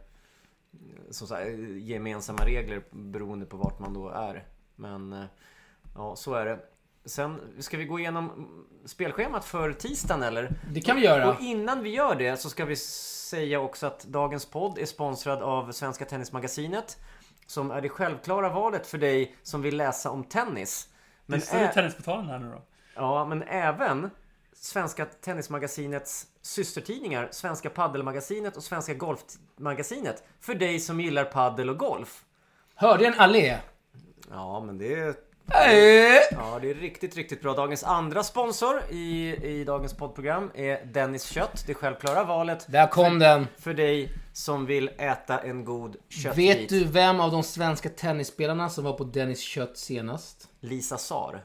som 1.10 1.28
sagt, 1.28 1.48
gemensamma 1.80 2.46
regler 2.46 2.84
beroende 2.92 3.46
på 3.46 3.58
vart 3.58 3.80
man 3.80 3.94
då 3.94 4.10
är. 4.10 4.48
Men 4.76 5.14
eh, 5.14 5.26
ja, 5.96 6.16
så 6.16 6.34
är 6.34 6.46
det. 6.46 6.60
Sen 7.06 7.42
ska 7.60 7.78
vi 7.78 7.86
gå 7.86 8.00
igenom 8.00 8.48
spelschemat 8.86 9.46
för 9.46 9.74
tisdagen 9.74 10.24
eller? 10.24 10.52
Det 10.72 10.82
kan 10.82 10.96
vi 10.96 11.04
göra. 11.06 11.30
Och 11.34 11.42
innan 11.42 11.84
vi 11.84 11.90
gör 11.90 12.16
det 12.16 12.38
så 12.38 12.50
ska 12.50 12.66
vi 12.66 12.76
säga 12.76 13.60
också 13.60 13.88
att 13.88 14.04
dagens 14.04 14.46
podd 14.46 14.78
är 14.78 14.86
sponsrad 14.86 15.42
av 15.42 15.72
Svenska 15.72 16.06
Tennismagasinet. 16.06 16.98
Som 17.46 17.72
är 17.72 17.82
det 17.82 17.90
självklara 17.90 18.50
valet 18.50 18.88
för 18.88 18.98
dig 18.98 19.36
som 19.44 19.62
vill 19.62 19.78
läsa 19.78 20.10
om 20.12 20.24
tennis. 20.24 20.90
Men 21.26 21.40
det 21.40 21.46
står 21.46 21.58
ä- 21.58 21.72
Tennisportalen 21.74 22.26
här 22.28 22.40
nu 22.40 22.52
då. 22.52 22.62
Ja, 22.96 23.26
men 23.26 23.44
även 23.44 24.10
Svenska 24.56 25.06
Tennismagasinets 25.06 26.28
systertidningar 26.42 27.28
Svenska 27.32 27.70
Paddelmagasinet 27.70 28.58
och 28.58 28.64
Svenska 28.64 28.94
Golfmagasinet. 28.94 30.24
För 30.40 30.54
dig 30.56 30.80
som 30.80 31.00
gillar 31.02 31.24
paddel 31.26 31.70
och 31.70 31.78
golf. 31.78 32.26
Hörde 32.76 33.06
en 33.08 33.14
allé? 33.20 33.58
Ja, 34.32 34.60
men 34.60 34.78
det. 34.78 35.30
Ja, 35.54 36.60
det 36.62 36.70
är 36.70 36.74
riktigt, 36.74 37.16
riktigt 37.16 37.42
bra. 37.42 37.54
Dagens 37.54 37.84
andra 37.84 38.24
sponsor 38.24 38.82
i, 38.90 39.36
i 39.44 39.64
dagens 39.64 39.94
poddprogram 39.94 40.52
är 40.56 40.86
Dennis 40.86 41.24
Kött. 41.24 41.64
Det 41.68 41.74
självklara 41.74 42.24
valet 42.24 42.66
Där 42.72 42.88
kom 42.88 43.20
den. 43.20 43.48
för 43.60 43.74
dig 43.74 44.10
som 44.34 44.66
vill 44.66 44.90
äta 44.98 45.40
en 45.40 45.66
god 45.66 45.96
köttbit. 46.10 46.58
Vet 46.58 46.70
du 46.70 46.84
vem 46.84 47.20
av 47.20 47.32
de 47.32 47.44
svenska 47.44 47.90
tennisspelarna 47.90 48.70
som 48.70 48.84
var 48.84 48.94
på 48.94 49.04
Dennis 49.04 49.42
kött 49.42 49.78
senast? 49.78 50.48
Lisa 50.60 50.98
Sar. 50.98 51.44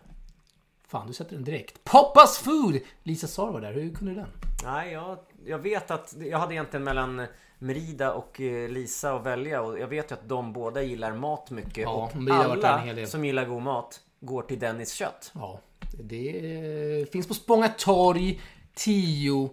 Fan, 0.88 1.06
du 1.06 1.12
sätter 1.12 1.34
den 1.34 1.44
direkt. 1.44 1.84
Poppas 1.84 2.38
Food! 2.38 2.78
Lisa 3.02 3.26
Sar 3.26 3.52
var 3.52 3.60
där. 3.60 3.72
Hur 3.72 3.94
kunde 3.94 4.14
du 4.14 4.20
den? 4.20 4.28
Nej, 4.64 4.92
jag, 4.92 5.18
jag 5.46 5.58
vet 5.58 5.90
att 5.90 6.14
jag 6.18 6.38
hade 6.38 6.54
egentligen 6.54 6.84
mellan 6.84 7.26
Merida 7.58 8.12
och 8.12 8.40
eh, 8.40 8.68
Lisa 8.68 9.12
att 9.14 9.26
välja 9.26 9.62
och 9.62 9.78
jag 9.78 9.88
vet 9.88 10.10
ju 10.10 10.14
att 10.14 10.28
de 10.28 10.52
båda 10.52 10.82
gillar 10.82 11.12
mat 11.12 11.50
mycket. 11.50 11.76
Ja, 11.76 11.90
och 11.90 12.30
alla 12.30 12.92
del. 12.94 13.08
som 13.08 13.24
gillar 13.24 13.44
god 13.44 13.62
mat 13.62 14.00
går 14.20 14.42
till 14.42 14.58
Dennis 14.58 14.92
Kött. 14.92 15.32
Ja, 15.34 15.60
det 15.98 17.12
finns 17.12 17.28
på 17.28 17.34
Spånga 17.34 17.68
torg 17.68 18.40
10. 18.74 19.50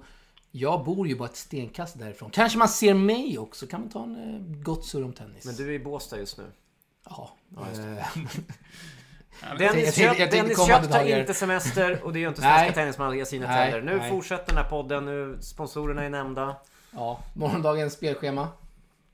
Jag 0.52 0.84
bor 0.84 1.08
ju 1.08 1.15
bara 1.15 1.30
ett 1.30 1.36
stenkast 1.36 2.00
därifrån. 2.00 2.30
Kanske 2.30 2.58
man 2.58 2.70
ser 2.70 2.94
mig 2.94 3.38
också. 3.39 3.68
Kan 3.68 3.82
man 3.82 3.89
ta 3.89 4.04
en 4.04 4.36
eh, 4.36 4.63
gott 4.63 4.86
surr 4.86 5.04
om 5.04 5.13
tennis? 5.13 5.46
Men 5.46 5.56
du 5.56 5.70
är 5.70 5.74
i 5.74 5.80
Båstad 5.80 6.18
just 6.18 6.38
nu. 6.38 6.44
Ja. 7.10 7.32
just 7.70 7.82
det. 7.82 8.06
eh, 9.44 9.58
Dennis 9.58 9.96
Kött, 9.96 10.32
Dennis 10.32 10.68
Kött 10.68 10.91
tar 10.91 11.20
inte 11.20 11.34
semester 11.34 12.04
och 12.04 12.13
det 12.13 12.20
gör 12.20 12.30
inte 12.30 12.41
Svenska. 12.41 12.74
Tennismagasinet 12.74 13.50
heller. 13.50 13.82
Nu 13.82 13.98
nej. 13.98 14.10
fortsätter 14.10 14.48
den 14.48 14.63
här 14.63 14.70
podden. 14.70 15.06
Nu, 15.06 15.38
sponsorerna 15.41 16.04
är 16.04 16.10
nämnda. 16.10 16.56
Ja, 16.95 17.19
morgondagens 17.34 17.93
spelschema. 17.93 18.47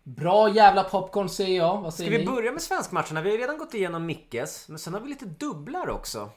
Bra 0.04 0.50
jävla 0.50 0.84
popcorn 0.84 1.30
säger 1.30 1.58
jag. 1.58 1.82
Vad 1.82 1.94
Ska 1.94 1.98
säger 2.04 2.12
vi 2.12 2.26
ni? 2.26 2.32
börja 2.32 2.52
med 2.52 2.62
svenskmatcherna? 2.62 3.22
Vi 3.22 3.32
har 3.32 3.38
redan 3.38 3.58
gått 3.58 3.74
igenom 3.74 4.06
Mickes, 4.06 4.70
men 4.70 4.80
sen 4.80 4.94
har 4.94 5.02
vi 5.02 5.10
lite 5.10 5.26
dubblar 5.26 5.90
också. 5.90 6.30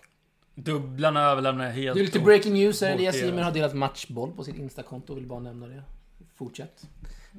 Dubblarna 0.54 1.20
överlämnar 1.20 1.64
jag 1.64 1.72
helt 1.72 1.94
Det 1.94 2.00
är 2.00 2.04
lite 2.04 2.20
breaking 2.20 2.52
news 2.54 2.80
här. 2.80 2.90
Elias. 2.90 3.16
Ymer 3.16 3.42
har 3.42 3.52
delat 3.52 3.74
matchboll 3.74 4.32
på 4.32 4.44
sitt 4.44 4.56
Instakonto. 4.56 5.14
Vill 5.14 5.26
bara 5.26 5.40
nämna 5.40 5.66
det. 5.66 5.82
Fortsätt. 6.34 6.82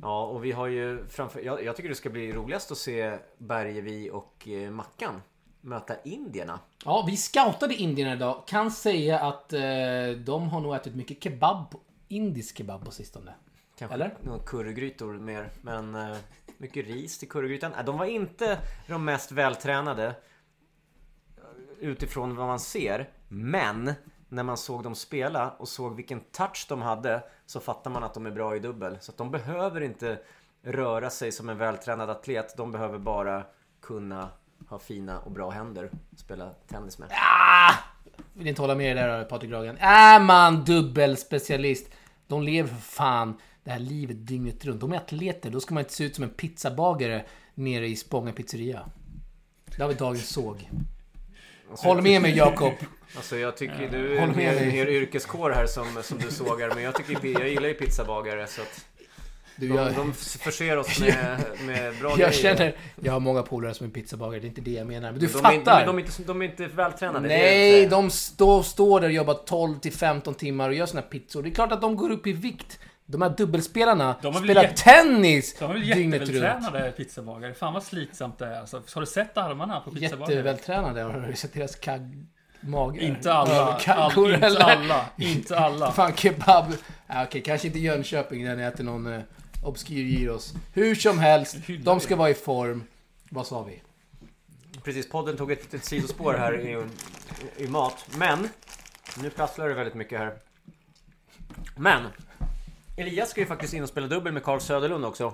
Ja, 0.02 0.26
och 0.26 0.46
vi 0.46 0.52
har 0.52 0.68
ju 0.68 1.06
framför... 1.08 1.40
Jag, 1.40 1.64
jag 1.64 1.76
tycker 1.76 1.90
det 1.90 1.96
ska 1.96 2.10
bli 2.10 2.32
roligast 2.34 2.72
att 2.72 2.78
se 2.78 3.18
Bergevi 3.38 4.10
och 4.14 4.48
eh, 4.48 4.72
Mackan 4.72 5.22
möta 5.62 5.96
indierna. 6.04 6.60
Ja, 6.86 7.04
vi 7.08 7.18
scoutade 7.18 7.74
indierna 7.74 8.14
idag. 8.14 8.44
Kan 8.48 8.72
säga 8.72 9.20
att 9.20 9.54
eh, 9.54 9.62
de 10.26 10.50
har 10.50 10.60
nog 10.62 10.76
ätit 10.76 10.96
mycket 10.96 11.24
kebab. 11.24 11.76
Indisk 12.08 12.58
kebab 12.58 12.86
på 12.86 12.92
sistone. 12.92 13.34
Kanske 13.78 13.94
Eller? 13.94 14.18
några 14.22 14.40
currygrytor 14.40 15.14
mer, 15.14 15.50
men 15.62 15.96
eh, 15.96 16.18
mycket 16.58 16.86
ris 16.88 17.18
till 17.18 17.30
currygrytan. 17.30 17.72
Nej, 17.76 17.86
de 17.86 17.98
var 17.98 18.06
inte 18.06 18.60
de 18.88 19.06
mest 19.06 19.32
vältränade 19.32 20.06
eh, 21.38 21.44
utifrån 21.80 22.36
vad 22.36 22.48
man 22.48 22.60
ser. 22.60 23.10
Men 23.28 23.94
när 24.30 24.44
man 24.44 24.58
såg 24.58 24.84
dem 24.84 24.96
spela 24.96 25.50
och 25.50 25.68
såg 25.68 25.96
vilken 25.96 26.20
touch 26.20 26.66
de 26.70 26.82
hade 26.82 27.24
så 27.46 27.60
fattar 27.60 27.92
man 27.92 28.04
att 28.04 28.14
de 28.14 28.26
är 28.26 28.32
bra 28.32 28.56
i 28.56 28.60
dubbel. 28.60 28.98
Så 29.02 29.12
att 29.12 29.18
de 29.18 29.32
behöver 29.32 29.82
inte 29.82 30.20
röra 30.64 31.10
sig 31.10 31.32
som 31.32 31.50
en 31.50 31.58
vältränad 31.58 32.10
atlet. 32.10 32.58
De 32.58 32.72
behöver 32.72 32.98
bara 32.98 33.44
kunna 33.82 34.30
ha 34.70 34.80
fina 34.80 35.20
och 35.20 35.32
bra 35.32 35.50
händer 35.50 35.90
att 36.14 36.20
spela 36.20 36.50
tennis 36.68 37.00
med. 37.00 37.10
Ah! 37.12 37.74
Vill 38.34 38.48
inte 38.48 38.62
hålla 38.62 38.76
med 38.76 38.98
dig 38.98 39.08
där 39.08 39.24
Patrik 39.24 39.52
Ragen. 39.52 39.78
Är 39.80 40.20
man 40.20 40.64
dubbelspecialist, 40.64 41.92
de 42.28 42.44
lever 42.44 42.70
för 42.70 42.82
fan 42.82 43.38
det 43.66 43.72
här 43.72 43.80
livet 43.80 44.28
dygnet 44.28 44.66
runt. 44.66 44.82
De 44.82 44.92
är 44.92 44.98
atleter, 44.98 45.50
då 45.50 45.60
ska 45.60 45.74
man 45.74 45.82
inte 45.82 45.94
se 45.94 46.04
ut 46.04 46.16
som 46.16 46.24
en 46.24 46.30
pizzabagare 46.30 47.26
nere 47.56 47.88
i 47.88 47.96
Spånga 47.96 48.32
pizzeria. 48.32 48.86
Där 49.66 49.80
har 49.84 49.88
vi 49.88 49.94
dagens 49.96 50.30
såg. 50.30 50.70
Håll 51.70 52.02
med 52.02 52.22
mig 52.22 52.38
Jakob. 52.38 52.74
Alltså 53.16 53.38
jag 53.38 53.58
tycker 53.58 53.90
du 53.92 54.16
är 54.16 54.20
Håller 54.20 54.34
med 54.34 54.54
mer, 54.54 54.56
dig. 54.56 54.72
mer 54.72 54.88
yrkeskår 54.88 55.50
här 55.50 55.66
som, 55.66 56.04
som 56.04 56.18
du 56.18 56.32
sågar. 56.32 56.76
Men 56.76 56.84
jag, 56.84 56.96
tycker, 56.96 57.40
jag 57.40 57.50
gillar 57.50 57.68
ju 57.68 57.74
pizzabagare 57.74 58.48
så 58.48 58.62
att 58.62 58.86
Du, 59.56 59.68
de, 59.68 59.76
jag, 59.76 59.96
de 59.96 60.14
förser 60.14 60.78
oss 60.78 61.00
med, 61.00 61.40
med 61.66 61.96
bra 62.00 62.10
jag 62.10 62.18
grejer. 62.18 62.32
känner, 62.32 62.76
jag 63.02 63.14
har 63.14 63.20
många 63.20 63.44
polare 63.44 63.74
som 63.74 63.88
är 63.88 63.92
pizzabagare, 63.92 64.40
det 64.40 64.46
är 64.46 64.50
inte 64.50 64.62
det 64.62 64.72
jag 64.72 64.88
menar. 64.88 65.12
Men 65.12 65.20
du 65.20 65.28
de, 65.28 65.34
fattar. 65.34 65.52
de, 65.66 65.70
är, 65.72 65.86
de, 65.86 65.98
är 65.98 66.02
inte, 66.02 66.24
de 66.24 66.42
är 66.42 66.46
inte 66.46 66.68
vältränade. 66.68 67.28
Nej, 67.28 67.88
de 67.88 68.10
stå, 68.10 68.64
står 68.64 69.00
där 69.02 69.08
och 69.08 69.14
jobbar 69.14 69.34
12 69.34 69.80
till 69.80 69.94
15 69.94 70.34
timmar 70.34 70.70
och 70.70 70.76
gör 70.76 70.86
såna 70.86 71.02
här 71.02 71.08
pizzor. 71.10 71.44
Det 71.44 71.50
är 71.50 71.54
klart 71.54 71.72
att 71.72 71.82
de 71.82 71.96
går 71.96 72.10
upp 72.12 72.28
i 72.28 72.34
vikt. 72.34 72.80
De 73.08 73.22
här 73.22 73.30
dubbelspelarna 73.30 74.16
De 74.22 74.34
spelar 74.34 74.64
jätte- 74.64 74.84
tennis 74.84 75.56
De 75.60 75.66
är 75.70 75.74
väl 75.74 75.84
jättevältränade 75.88 76.92
pizzabagare. 76.92 77.54
Fan 77.54 77.74
vad 77.74 77.84
slitsamt 77.84 78.40
det 78.40 78.46
är. 78.48 78.60
Alltså, 78.60 78.82
har 78.94 79.02
du 79.02 79.08
sett 79.08 79.38
armarna 79.38 79.80
på 79.80 79.92
pizzabagare? 79.92 80.34
Jättevältränade. 80.36 81.02
Har 81.02 81.28
du 81.28 81.36
sett 81.36 81.54
deras 81.54 81.76
kagg... 81.76 82.26
Magar? 82.62 83.02
Inte 83.04 83.34
alla. 83.34 83.54
Överkaggor, 83.56 84.26
All, 84.28 84.34
inte 84.34 84.48
eller? 84.48 84.60
alla. 84.62 85.06
Inte 85.18 85.60
alla. 85.60 85.92
Fan 85.92 86.14
kebab. 86.16 86.66
Ja, 87.08 87.24
okej, 87.24 87.42
kanske 87.42 87.68
inte 87.68 87.80
Jönköping 87.80 88.46
där 88.46 88.56
ni 88.56 88.64
äter 88.64 88.84
någon 88.84 89.14
eh, 89.14 89.22
obskyr 89.64 90.04
gyros. 90.04 90.54
Hur 90.74 90.96
som 90.96 91.20
helst, 91.20 91.56
de 91.84 92.00
ska 92.00 92.16
vara 92.16 92.30
i 92.30 92.34
form. 92.34 92.84
Vad 93.30 93.48
sa 93.48 93.64
vi? 93.64 93.82
Precis, 94.84 95.10
podden 95.10 95.38
tog 95.38 95.52
ett 95.52 95.62
litet 95.64 95.86
sidospår 95.86 96.34
här 96.34 96.60
i, 96.60 96.86
i 97.64 97.68
mat. 97.68 98.06
Men, 98.18 98.50
nu 99.22 99.30
prasslar 99.30 99.68
det 99.68 99.74
väldigt 99.74 99.96
mycket 99.96 100.20
här. 100.20 100.34
Men, 101.78 102.04
Elias 102.98 103.30
ska 103.30 103.42
ju 103.42 103.48
faktiskt 103.48 103.74
in 103.74 103.84
och 103.84 103.90
spela 103.90 104.08
dubbel 104.08 104.34
med 104.34 104.44
Carl 104.44 104.60
Söderlund 104.60 105.06
också. 105.06 105.34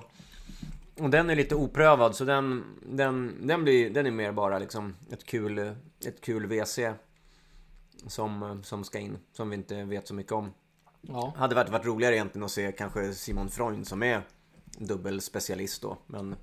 Och 0.98 1.10
den 1.10 1.30
är 1.30 1.36
lite 1.36 1.54
oprövad 1.54 2.16
så 2.16 2.24
den, 2.24 2.64
den, 2.86 3.46
den, 3.46 3.62
blir, 3.62 3.90
den 3.90 4.06
är 4.06 4.10
mer 4.10 4.32
bara 4.32 4.58
liksom 4.58 4.96
ett 5.10 5.24
kul, 5.24 5.58
ett 6.06 6.20
kul 6.20 6.46
WC. 6.46 6.78
Som, 8.06 8.60
som 8.64 8.84
ska 8.84 8.98
in, 8.98 9.18
som 9.32 9.50
vi 9.50 9.56
inte 9.56 9.84
vet 9.84 10.08
så 10.08 10.14
mycket 10.14 10.32
om. 10.32 10.52
Ja. 11.00 11.34
Hade 11.36 11.54
varit, 11.54 11.68
varit 11.68 11.86
roligare 11.86 12.14
egentligen 12.14 12.44
att 12.44 12.50
se 12.50 12.72
kanske 12.72 13.14
Simon 13.14 13.50
Freund 13.50 13.86
som 13.86 14.02
är 14.02 14.22
dubbelspecialist 14.78 15.82
då. 15.82 15.98
Men 16.06 16.36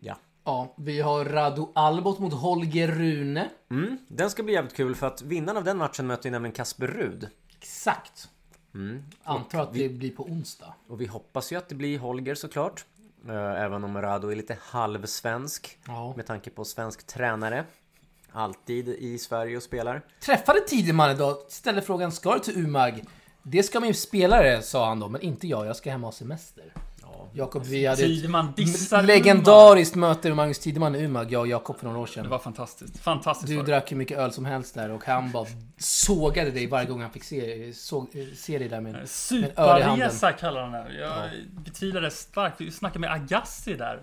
ja, 0.00 0.16
ja, 0.44 0.74
vi 0.76 1.00
har 1.00 1.24
Radu 1.24 1.66
Albot 1.74 2.18
mot 2.18 2.32
Holger 2.32 2.88
Rune. 2.88 3.50
Mm, 3.70 3.98
den 4.08 4.30
ska 4.30 4.42
bli 4.42 4.54
jävligt 4.54 4.74
kul 4.74 4.94
för 4.94 5.06
att 5.06 5.22
vinnaren 5.22 5.56
av 5.56 5.64
den 5.64 5.78
matchen 5.78 6.06
möter 6.06 6.26
ju 6.26 6.30
nämligen 6.30 6.54
Kasper 6.54 6.86
Rud. 6.86 7.28
Exakt. 7.58 8.28
Mm. 8.74 9.02
Antar 9.22 9.62
att 9.62 9.72
det 9.72 9.88
blir 9.88 10.10
på 10.10 10.22
onsdag. 10.24 10.74
Och 10.88 11.00
vi 11.00 11.06
hoppas 11.06 11.52
ju 11.52 11.56
att 11.56 11.68
det 11.68 11.74
blir 11.74 11.98
Holger 11.98 12.34
såklart. 12.34 12.84
Eh, 13.28 13.34
Även 13.62 13.84
om 13.84 14.02
Rado 14.02 14.28
är 14.28 14.36
lite 14.36 14.56
halvsvensk. 14.60 15.78
Ja. 15.86 16.12
Med 16.16 16.26
tanke 16.26 16.50
på 16.50 16.64
svensk 16.64 17.06
tränare. 17.06 17.64
Alltid 18.32 18.88
i 18.88 19.18
Sverige 19.18 19.56
och 19.56 19.62
spelar. 19.62 20.02
Träffade 20.20 20.60
Tideman 20.60 21.10
idag, 21.10 21.36
ställde 21.48 21.82
frågan 21.82 22.12
ska 22.12 22.34
du 22.34 22.40
till 22.40 22.58
Umag? 22.58 23.04
Det 23.42 23.62
ska 23.62 23.80
min 23.80 23.94
spelare, 23.94 24.62
sa 24.62 24.88
han 24.88 25.00
då, 25.00 25.08
men 25.08 25.20
inte 25.20 25.48
jag. 25.48 25.66
Jag 25.66 25.76
ska 25.76 25.90
hem 25.90 26.04
och 26.04 26.08
ha 26.08 26.12
semester. 26.12 26.72
Jakob, 27.32 27.64
vi 27.64 27.86
hade 27.86 28.02
Tideman 28.02 28.52
dissar 28.56 29.02
legendariskt 29.02 29.94
möte 29.96 30.28
med 30.28 30.36
Magnus 30.36 30.58
Tideman 30.58 30.94
i 30.94 30.98
Umag, 31.02 31.32
jag 31.32 31.40
och 31.40 31.46
Jakob 31.48 31.78
för 31.78 31.84
några 31.86 31.98
år 31.98 32.06
Det 32.06 32.12
sedan. 32.12 32.28
var 32.28 32.38
fantastiskt. 32.38 32.98
Fantastiskt 32.98 33.48
Du 33.48 33.56
det. 33.56 33.62
drack 33.62 33.92
hur 33.92 33.96
mycket 33.96 34.18
öl 34.18 34.32
som 34.32 34.44
helst 34.44 34.74
där 34.74 34.90
och 34.90 35.04
han 35.04 35.30
bara 35.30 35.46
sågade 35.78 36.50
dig 36.50 36.66
varje 36.66 36.86
gång 36.86 37.00
han 37.02 37.10
fick 37.10 37.24
se, 37.24 37.72
såg, 37.72 38.08
se 38.36 38.58
dig 38.58 38.68
där 38.68 38.80
med. 38.80 39.08
Superresa 39.08 40.32
kallar 40.32 40.62
han 40.62 40.72
det. 40.72 40.94
Jag 41.00 41.30
betvivlar 41.64 42.00
det 42.00 42.10
starkt. 42.10 42.60
Vi 42.60 42.70
snackade 42.70 42.98
med 42.98 43.12
Agassi 43.12 43.74
där. 43.74 44.02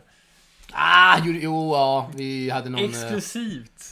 Ah, 0.74 1.18
jo, 1.26 1.34
jo, 1.42 1.72
ja, 1.74 2.10
vi 2.16 2.50
hade 2.50 2.70
någon... 2.70 2.82
eh, 2.84 2.90
Exklusivt. 2.90 3.84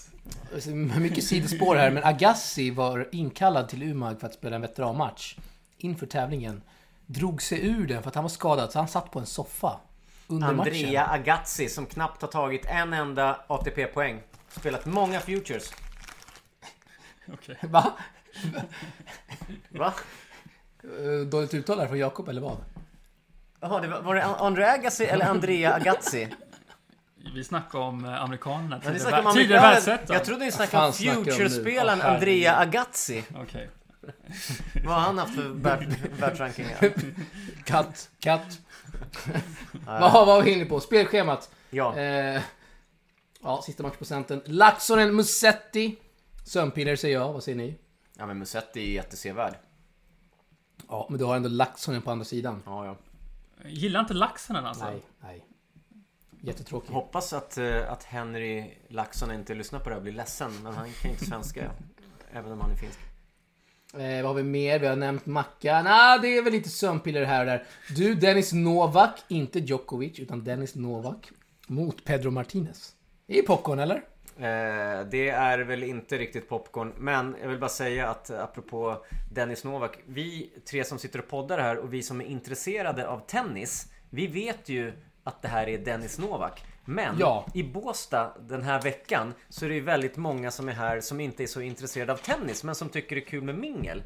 Mycket 0.99 1.23
sidospår 1.23 1.75
här, 1.75 1.91
men 1.91 2.03
Agassi 2.03 2.71
var 2.71 3.07
inkallad 3.11 3.69
till 3.69 3.83
Umag 3.83 4.19
för 4.19 4.27
att 4.27 4.33
spela 4.33 4.55
en 4.55 4.61
veteranmatch 4.61 5.35
inför 5.77 6.05
tävlingen. 6.05 6.61
Drog 7.12 7.41
sig 7.41 7.67
ur 7.67 7.88
den 7.88 8.02
för 8.04 8.10
att 8.10 8.15
han 8.15 8.24
var 8.24 8.30
skadad, 8.30 8.72
så 8.72 8.80
han 8.80 8.88
satt 8.88 9.12
på 9.12 9.19
en 9.19 9.26
soffa 9.26 9.80
under 10.28 10.48
Andrea 10.48 11.02
matchen. 11.08 11.22
Agazzi 11.22 11.69
som 11.69 11.86
knappt 11.86 12.22
har 12.22 12.30
tagit 12.30 12.65
en 12.65 12.93
enda 12.93 13.39
ATP-poäng. 13.48 14.22
Spelat 14.50 14.86
många 14.86 15.19
futures. 15.19 15.72
Okej. 17.34 17.58
Va? 17.62 17.93
Va? 19.69 19.93
Eh, 20.84 21.28
Dåligt 21.28 21.54
uttal 21.54 21.80
här 21.80 21.88
från 21.88 22.00
Jakob, 22.00 22.30
eller 22.30 22.41
vad? 22.41 22.58
Jaha, 23.60 23.82
det 23.82 23.88
var, 23.88 24.02
var 24.02 24.15
det 24.15 24.24
Andre 24.26 24.72
Agassi 24.72 25.06
eller 25.06 25.26
Andrea 25.26 25.74
Agazzi? 25.74 26.28
Vi 27.34 27.43
snackar 27.43 27.80
om 27.80 28.06
eh, 28.06 28.24
amerikanerna. 28.24 28.82
Ja, 28.84 29.32
Tidigare, 29.34 29.62
världsettan. 29.62 30.15
Jag 30.15 30.26
trodde 30.26 30.45
ni 30.45 30.52
snackade 30.52 30.86
om? 30.86 30.93
Future-spelaren. 30.93 32.02
Andrea 32.02 32.56
Agazzi. 32.56 33.24
Okej. 33.36 33.69
Vad 34.86 34.93
har 34.93 35.02
han 35.02 35.17
haft 35.17 35.36
för 35.36 35.50
värld- 35.50 35.95
världsrankingar? 36.19 36.93
Katt, 37.65 38.10
katt. 38.19 38.60
Vad 39.86 40.28
var 40.28 40.41
vi 40.43 40.52
inne 40.54 40.65
på? 40.65 40.80
Spelschemat. 40.80 41.52
Ja, 41.69 41.95
Eh, 41.98 42.41
ja, 43.43 43.62
sista 43.65 43.84
matchprocenten. 43.84 44.41
Laxonen 44.45 45.15
Musetti. 45.15 45.95
Sömnpiller 46.45 46.95
säger 46.95 47.19
jag, 47.19 47.34
vad 47.34 47.43
säger 47.43 47.58
ni? 47.58 47.76
ja 48.17 48.26
men 48.26 48.39
Musetti 48.39 48.80
är 48.89 48.93
jättesevärd. 48.93 49.54
Ja, 50.89 51.08
men 51.10 51.19
du 51.19 51.26
har 51.26 51.36
ändå 51.36 51.50
Laxonen 51.50 52.02
på 52.02 52.12
andra 52.12 52.26
sidan. 52.26 52.63
Ja, 52.65 52.86
ja. 52.86 52.95
Gillar 53.69 54.00
inte 54.00 54.13
Laxonen 54.13 54.65
alltså? 54.65 54.86
Nej, 54.86 55.02
nej. 55.19 55.45
Jättetråkig. 56.41 56.93
Hoppas 56.93 57.34
att, 57.34 57.58
eh, 57.58 57.91
att 57.91 58.04
Henry 58.04 58.74
Laxson 58.89 59.32
inte 59.32 59.54
lyssnar 59.56 59.80
på 59.80 59.86
det 59.89 59.91
här 59.91 59.98
och 59.98 60.04
blir 60.04 60.13
ledsen. 60.13 60.52
Men 60.63 60.74
han 60.76 60.91
kan 61.02 61.12
inte 61.12 61.26
svenska. 61.26 61.72
även 62.32 62.52
om 62.52 62.62
han 62.62 62.72
är 62.72 62.76
finsk. 62.76 63.00
Eh, 63.93 64.23
vad 64.23 64.25
har 64.25 64.34
vi 64.34 64.43
mer? 64.43 64.80
Vi 64.80 64.88
har 64.88 64.95
nämnt 64.95 65.25
Macka. 65.25 65.84
Ah, 65.88 66.17
det 66.17 66.38
är 66.38 66.41
väl 66.41 66.54
lite 66.54 66.69
sömnpiller 66.69 67.23
här 67.23 67.39
och 67.39 67.45
där. 67.45 67.63
Du, 67.95 68.13
Dennis 68.15 68.54
Novak. 68.54 69.23
Inte 69.28 69.60
Djokovic, 69.60 70.19
utan 70.19 70.43
Dennis 70.43 70.75
Novak. 70.75 71.32
Mot 71.67 72.06
Pedro 72.06 72.32
Martinez. 72.32 72.93
Det 73.28 73.39
är 73.39 73.43
popcorn, 73.43 73.80
eller? 73.80 73.95
Eh, 74.38 75.06
det 75.12 75.30
är 75.30 75.60
väl 75.60 75.84
inte 75.84 76.17
riktigt 76.17 76.49
popcorn. 76.49 76.93
Men 76.97 77.36
jag 77.41 77.49
vill 77.49 77.60
bara 77.60 77.69
säga 77.69 78.10
att 78.10 78.30
apropå 78.32 79.06
Dennis 79.34 79.63
Novak. 79.63 79.99
Vi 80.06 80.52
tre 80.69 80.84
som 80.84 80.99
sitter 80.99 81.19
och 81.19 81.28
poddar 81.28 81.60
här 81.60 81.78
och 81.78 81.93
vi 81.93 82.04
som 82.04 82.21
är 82.21 82.25
intresserade 82.25 83.08
av 83.08 83.19
tennis. 83.19 83.88
Vi 84.10 84.28
vet 84.28 84.69
ju 84.69 84.93
att 85.23 85.41
det 85.41 85.47
här 85.47 85.69
är 85.69 85.78
Dennis 85.78 86.19
Novak. 86.19 86.63
Men 86.89 87.15
Ja. 87.19 87.45
i 87.54 87.63
Båstad 87.63 88.34
den 88.39 88.62
här 88.63 88.82
veckan 88.82 89.34
så 89.49 89.65
är 89.65 89.69
det 89.69 89.75
ju 89.75 89.82
väldigt 89.82 90.17
många 90.17 90.52
som 90.52 90.69
är 90.69 90.73
här 90.73 91.02
som 91.02 91.19
inte 91.19 91.43
är 91.43 91.47
så 91.47 91.62
intresserade 91.62 92.13
av 92.13 92.17
tennis 92.17 92.63
men 92.63 92.75
som 92.75 92.89
tycker 92.89 93.15
det 93.15 93.21
är 93.21 93.25
kul 93.25 93.43
med 93.43 93.56
mingel. 93.56 94.04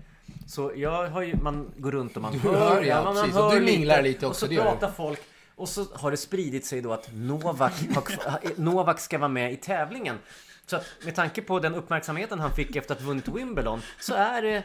Så 0.47 0.71
jag 0.75 1.09
har 1.09 1.21
ju, 1.21 1.35
man 1.35 1.71
går 1.77 1.91
runt 1.91 2.15
och 2.15 2.21
man 2.21 2.33
Du 2.33 2.39
hör, 2.39 2.75
hör, 2.75 2.81
ja, 2.81 3.03
man, 3.03 3.15
man 3.15 3.23
precis. 3.23 3.37
Och 3.39 3.51
hör 3.51 3.59
du 3.59 3.65
minglar 3.65 4.01
lite 4.01 4.27
också, 4.27 4.45
Och 4.45 4.51
så 4.51 4.61
pratar 4.61 4.91
folk 4.91 5.19
och 5.55 5.69
så 5.69 5.85
har 5.93 6.11
det 6.11 6.17
spridit 6.17 6.65
sig 6.65 6.81
då 6.81 6.93
att 6.93 7.09
Novak, 7.13 7.73
har, 7.95 8.61
Novak 8.61 8.99
ska 8.99 9.17
vara 9.17 9.27
med 9.29 9.53
i 9.53 9.57
tävlingen. 9.57 10.19
Så 10.65 10.75
att 10.75 10.85
med 11.05 11.15
tanke 11.15 11.41
på 11.41 11.59
den 11.59 11.75
uppmärksamheten 11.75 12.39
han 12.39 12.55
fick 12.55 12.75
efter 12.75 12.95
att 12.95 13.01
ha 13.01 13.07
vunnit 13.07 13.27
Wimbledon 13.27 13.81
så 13.99 14.13
är 14.13 14.41
det 14.41 14.63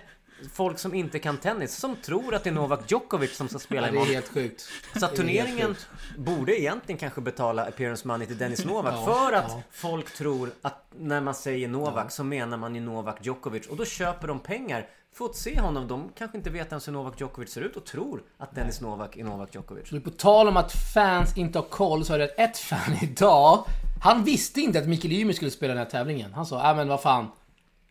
folk 0.53 0.79
som 0.79 0.95
inte 0.95 1.19
kan 1.19 1.37
tennis 1.37 1.77
som 1.77 1.97
tror 1.97 2.35
att 2.35 2.45
det 2.45 2.51
är 2.51 2.55
Novak 2.55 2.81
Djokovic 2.91 3.37
som 3.37 3.49
ska 3.49 3.59
spela 3.59 3.81
Ja, 3.87 3.87
det 3.87 3.89
är 3.89 3.93
imorgon. 3.97 4.15
helt 4.15 4.29
sjukt. 4.29 4.69
Så 4.97 5.05
att 5.07 5.17
turneringen 5.17 5.77
borde 6.19 6.61
egentligen 6.61 6.99
kanske 6.99 7.21
betala 7.21 7.65
appearance 7.65 8.09
money 8.09 8.27
till 8.27 8.39
Dennis 8.39 8.65
Novak 8.65 8.95
Ja, 8.97 9.05
för 9.05 9.33
att 9.33 9.45
ja. 9.49 9.63
folk 9.71 10.15
tror 10.15 10.51
att 10.63 10.85
när 10.99 11.21
man 11.21 11.35
säger 11.35 11.69
Novak 11.69 12.11
så 12.13 12.25
menar 12.25 12.57
man 12.57 12.75
ju 12.75 12.81
Novak 12.81 13.17
Djokovic 13.27 13.67
och 13.67 13.77
då 13.77 13.85
köper 13.85 14.29
de 14.29 14.41
pengar 14.41 14.87
för 15.15 15.25
att 15.25 15.37
se 15.37 15.61
honom. 15.61 15.89
De 15.89 16.09
kanske 16.19 16.37
inte 16.37 16.51
vet 16.51 16.69
ens 16.69 16.89
hur 16.89 16.93
Novak 16.93 17.21
Djokovic 17.21 17.51
ser 17.53 17.61
ut 17.61 17.77
och 17.77 17.85
tror 17.85 18.23
att 18.39 18.55
Dennis 18.55 18.81
Novak 18.81 19.17
är 19.17 19.25
Novak 19.25 19.55
Djokovic. 19.55 19.89
Så 19.89 20.01
på 20.01 20.11
tal 20.11 20.49
om 20.49 20.57
att 20.57 20.73
fans 20.95 21.37
inte 21.37 21.59
har 21.59 21.67
koll 21.67 22.05
så 22.05 22.15
är 22.15 22.19
det 22.19 22.27
ett 22.27 22.59
fan 22.59 22.97
idag. 23.03 23.65
Han 24.03 24.25
visste 24.25 24.61
inte 24.61 24.79
att 24.79 24.87
Mikael 24.89 25.13
Ymer 25.13 25.33
skulle 25.33 25.51
spela 25.51 25.75
den 25.75 25.83
här 25.83 25.91
tävlingen. 25.91 26.33
Han 26.35 26.47
sa, 26.47 26.71
äh 26.71 26.77
men 26.77 26.89
vad 26.89 27.03
fan. 27.03 27.27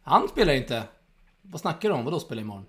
Han 0.03 0.27
spelar 0.27 0.53
inte. 0.53 0.83
Vad 1.51 1.61
snackar 1.61 1.89
du 1.89 1.95
om? 1.95 2.05
Vadå 2.05 2.19
spela 2.19 2.41
imorgon? 2.41 2.65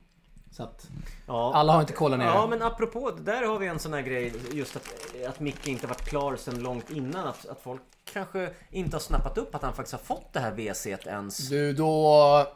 Så 0.51 0.62
att 0.62 0.88
Ja, 1.27 1.55
alla 1.55 1.73
har 1.73 1.81
inte 1.81 1.93
kollat 1.93 2.19
ner 2.19 2.27
Ja 2.27 2.43
det. 2.43 2.49
men 2.49 2.62
apropå, 2.62 3.11
där 3.11 3.43
har 3.43 3.59
vi 3.59 3.67
en 3.67 3.79
sån 3.79 3.93
här 3.93 4.01
grej 4.03 4.33
just 4.53 4.77
att, 4.77 4.88
att 5.29 5.41
Micke 5.41 5.67
inte 5.69 5.87
varit 5.87 6.05
klar 6.09 6.37
sedan 6.37 6.59
långt 6.62 6.91
innan. 6.91 7.27
Att, 7.27 7.47
att 7.47 7.61
folk 7.62 7.83
kanske 8.12 8.51
inte 8.71 8.97
har 8.97 9.01
snappat 9.01 9.38
upp 9.38 9.55
att 9.55 9.62
han 9.62 9.73
faktiskt 9.75 9.93
har 9.93 10.17
fått 10.17 10.33
det 10.33 10.41
här 10.41 10.51
WC 10.53 10.87
ens. 10.87 11.49
Du, 11.49 11.73
då 11.73 12.47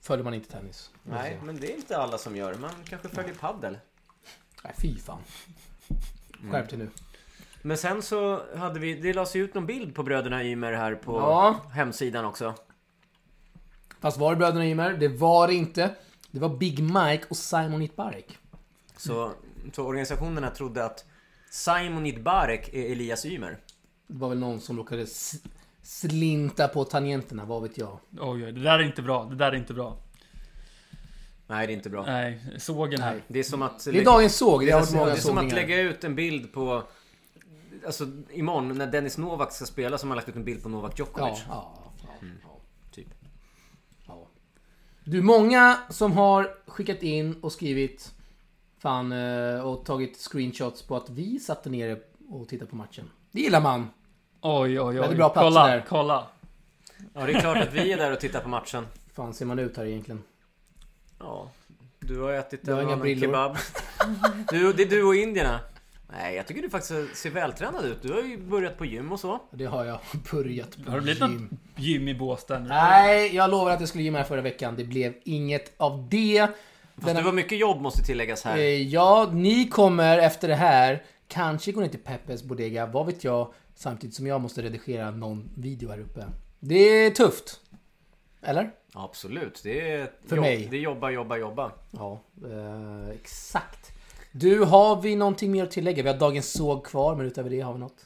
följer 0.00 0.24
man 0.24 0.34
inte 0.34 0.50
tennis. 0.52 0.90
Nej, 1.02 1.38
men 1.42 1.56
det 1.60 1.72
är 1.72 1.76
inte 1.76 1.98
alla 1.98 2.18
som 2.18 2.36
gör. 2.36 2.54
Man 2.54 2.70
kanske 2.88 3.08
följer 3.08 3.34
paddel. 3.34 3.78
Nej, 4.64 4.74
fy 4.78 4.98
fan. 4.98 5.18
Skärp 6.50 6.68
dig 6.68 6.78
nu. 6.78 6.90
Men 7.62 7.76
sen 7.78 8.02
så 8.02 8.42
hade 8.56 8.80
vi, 8.80 8.94
det 8.94 9.12
lades 9.12 9.36
ju 9.36 9.44
ut 9.44 9.54
någon 9.54 9.66
bild 9.66 9.94
på 9.94 10.02
bröderna 10.02 10.44
Ymer 10.44 10.72
här 10.72 10.94
på 10.94 11.12
Ja. 11.12 11.60
hemsidan 11.72 12.24
också. 12.24 12.54
Fast 14.00 14.18
var 14.18 14.30
det 14.30 14.36
bröderna 14.36 14.66
Ymer? 14.66 14.92
Det 14.92 15.08
var 15.08 15.48
det 15.48 15.54
inte. 15.54 15.94
Det 16.30 16.40
var 16.40 16.48
Big 16.48 16.82
Mike 16.82 17.24
och 17.28 17.36
Simon 17.36 17.82
Itbarek. 17.82 18.38
Så, 18.96 19.32
så 19.72 19.84
organisationerna 19.84 20.50
trodde 20.50 20.84
att 20.84 21.04
Simon 21.50 22.06
Idbarek 22.06 22.68
är 22.74 22.92
Elias 22.92 23.26
Ymer. 23.26 23.58
Det 24.06 24.18
var 24.18 24.28
väl 24.28 24.38
någon 24.38 24.60
som 24.60 24.76
råkade 24.76 25.06
slinta 25.82 26.68
på 26.68 26.84
tangenterna, 26.84 27.44
vad 27.44 27.62
vet 27.62 27.78
jag. 27.78 27.98
Oj, 28.20 28.44
oj, 28.44 28.52
det 28.52 28.62
där 28.62 28.78
är 28.78 28.82
inte 28.82 29.02
bra. 29.02 29.24
Det 29.24 29.34
där 29.34 29.52
är 29.52 29.56
inte 29.56 29.74
bra. 29.74 29.98
Nej, 31.46 31.66
det 31.66 31.72
är 31.72 31.76
inte 31.76 31.90
bra. 31.90 32.06
Nej, 32.06 32.40
sågen 32.58 33.00
här. 33.00 33.22
Det 33.28 33.38
är 33.38 33.42
som 33.42 33.62
att... 33.62 33.84
Det 33.84 34.00
är 34.00 34.04
dagens 34.04 34.36
såg, 34.36 34.60
det 34.60 34.66
Det 34.66 34.72
är, 34.72 34.94
många 34.94 35.06
det 35.06 35.12
är 35.12 35.16
som 35.16 35.38
att 35.38 35.52
lägga 35.52 35.80
ut 35.80 36.04
en 36.04 36.14
bild 36.14 36.52
på... 36.52 36.82
Alltså 37.86 38.06
imorgon 38.32 38.78
när 38.78 38.86
Dennis 38.86 39.18
Novak 39.18 39.52
ska 39.52 39.64
spela 39.64 39.98
så 39.98 40.04
har 40.04 40.08
man 40.08 40.16
lagt 40.16 40.28
ut 40.28 40.36
en 40.36 40.44
bild 40.44 40.62
på 40.62 40.68
Novak 40.68 40.98
Djokovic. 40.98 41.42
ja, 41.48 41.74
ja, 41.78 41.92
ja. 42.02 42.08
Typ. 42.20 42.30
Du, 45.08 45.22
många 45.22 45.78
som 45.88 46.12
har 46.12 46.54
skickat 46.66 47.02
in 47.02 47.34
och 47.40 47.52
skrivit 47.52 48.12
fan 48.78 49.12
eh, 49.12 49.60
och 49.60 49.84
tagit 49.84 50.16
screenshots 50.16 50.82
på 50.82 50.96
att 50.96 51.10
vi 51.10 51.38
satte 51.38 51.70
ner 51.70 51.98
och 52.28 52.48
tittade 52.48 52.70
på 52.70 52.76
matchen. 52.76 53.10
Det 53.32 53.40
gillar 53.40 53.60
man. 53.60 53.88
Oj, 54.40 54.80
oj, 54.80 55.00
oj. 55.00 55.14
Bra 55.16 55.28
platser 55.28 55.40
kolla, 55.42 55.66
där. 55.66 55.84
kolla. 55.88 56.26
Ja, 57.14 57.26
det 57.26 57.32
är 57.32 57.40
klart 57.40 57.56
att 57.56 57.72
vi 57.74 57.92
är 57.92 57.96
där 57.96 58.12
och 58.12 58.20
tittar 58.20 58.40
på 58.40 58.48
matchen. 58.48 58.86
fan 59.14 59.34
ser 59.34 59.46
man 59.46 59.58
ut 59.58 59.76
här 59.76 59.84
egentligen? 59.86 60.22
Ja, 61.18 61.50
du 61.98 62.20
har 62.20 62.32
ätit 62.32 62.64
Du 62.64 62.72
en 62.72 62.88
annan 62.90 63.20
kebab. 63.20 63.56
Du, 64.50 64.72
det 64.72 64.82
är 64.82 64.90
du 64.90 65.04
och 65.04 65.14
indierna. 65.14 65.60
Nej, 66.12 66.36
jag 66.36 66.46
tycker 66.46 66.62
du 66.62 66.70
faktiskt 66.70 67.16
ser 67.16 67.30
vältränad 67.30 67.84
ut. 67.84 68.02
Du 68.02 68.12
har 68.12 68.22
ju 68.22 68.38
börjat 68.38 68.78
på 68.78 68.84
gym 68.84 69.12
och 69.12 69.20
så. 69.20 69.40
Det 69.50 69.64
har 69.64 69.84
jag 69.84 69.98
börjat 70.32 70.84
på 70.84 70.90
Har 70.90 71.00
blivit 71.00 71.20
gym. 71.20 71.48
något 71.50 71.60
gym 71.76 72.08
i 72.08 72.14
Båstad 72.14 72.58
nu? 72.58 72.68
Nej, 72.68 73.34
jag 73.36 73.50
lovar 73.50 73.70
att 73.70 73.80
jag 73.80 73.88
skulle 73.88 74.04
gymma 74.04 74.18
här 74.18 74.24
förra 74.24 74.40
veckan. 74.40 74.74
Det 74.76 74.84
blev 74.84 75.14
inget 75.24 75.72
av 75.76 76.08
det. 76.10 76.46
Fast 76.94 77.06
Denna- 77.06 77.20
det 77.20 77.24
var 77.24 77.32
mycket 77.32 77.58
jobb 77.58 77.80
måste 77.80 78.02
tilläggas 78.02 78.44
här. 78.44 78.56
Eh, 78.58 78.64
Ja, 78.82 79.30
ni 79.32 79.68
kommer 79.68 80.18
efter 80.18 80.48
det 80.48 80.54
här 80.54 81.02
kanske 81.28 81.72
gå 81.72 81.80
ner 81.80 81.88
till 81.88 82.00
Peppes 82.00 82.42
Bodega, 82.42 82.86
vad 82.86 83.06
vet 83.06 83.24
jag, 83.24 83.52
samtidigt 83.74 84.16
som 84.16 84.26
jag 84.26 84.40
måste 84.40 84.62
redigera 84.62 85.10
någon 85.10 85.50
video 85.56 85.90
här 85.90 85.98
uppe. 86.00 86.24
Det 86.60 86.78
är 87.06 87.10
tufft. 87.10 87.60
Eller? 88.42 88.70
Absolut. 88.92 89.60
Det 89.62 89.90
är 89.90 90.10
För 90.28 90.36
jobb, 90.36 90.44
mig. 90.44 90.68
Det 90.70 90.76
är 90.76 90.80
jobba, 90.80 91.10
jobba, 91.10 91.36
jobba. 91.36 91.72
Ja, 91.90 92.20
eh, 92.44 93.08
exakt. 93.14 93.92
Du, 94.32 94.60
har 94.64 95.02
vi 95.02 95.16
någonting 95.16 95.52
mer 95.52 95.64
att 95.64 95.70
tillägga? 95.70 96.02
Vi 96.02 96.08
har 96.08 96.18
dagens 96.18 96.52
såg 96.52 96.86
kvar, 96.86 97.14
men 97.16 97.26
utöver 97.26 97.50
det 97.50 97.60
har 97.60 97.72
vi 97.72 97.78
något? 97.78 97.96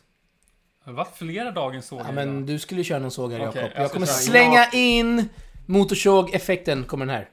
Det 0.84 0.92
var 0.92 1.08
flera 1.16 1.50
dagens 1.50 1.86
sågar 1.86 2.04
Ja, 2.04 2.12
men 2.12 2.46
du 2.46 2.58
skulle 2.58 2.84
köra 2.84 2.98
någon 2.98 3.10
såg 3.10 3.32
här, 3.32 3.48
Okej, 3.48 3.62
Jakob. 3.62 3.72
jag 3.74 3.82
Jag 3.82 3.88
ska 3.88 3.94
kommer 3.94 4.06
köra. 4.06 4.16
slänga 4.16 4.66
in 4.72 5.28
motorsåg-effekten, 5.66 6.84
kommer 6.84 7.06
den 7.06 7.14
här. 7.14 7.28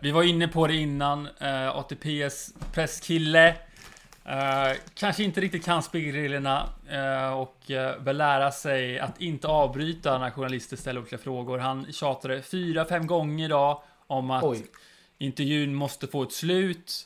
Vi 0.00 0.10
var 0.10 0.22
inne 0.22 0.48
på 0.48 0.66
det 0.66 0.74
innan. 0.74 1.26
Uh, 1.42 1.68
ATPs 1.68 2.52
presskille. 2.74 3.48
eh, 4.24 4.76
kanske 4.94 5.22
inte 5.24 5.40
riktigt 5.40 5.64
kan 5.64 5.82
spelreglerna 5.82 6.68
eh, 6.90 7.32
och 7.32 7.56
uh, 7.70 8.02
bör 8.04 8.12
lära 8.12 8.50
sig 8.52 8.98
att 8.98 9.20
inte 9.20 9.48
avbryta 9.48 10.18
när 10.18 10.30
journalister 10.30 10.76
ställer 10.76 11.00
olika 11.00 11.18
frågor. 11.18 11.58
Han 11.58 11.92
tjatade 11.92 12.42
fyra, 12.42 12.84
fem 12.84 13.06
gånger 13.06 13.44
idag 13.44 13.82
om 14.06 14.30
att 14.30 14.44
Oj. 14.44 14.66
intervjun 15.18 15.74
måste 15.74 16.06
få 16.06 16.22
ett 16.22 16.32
slut. 16.32 17.04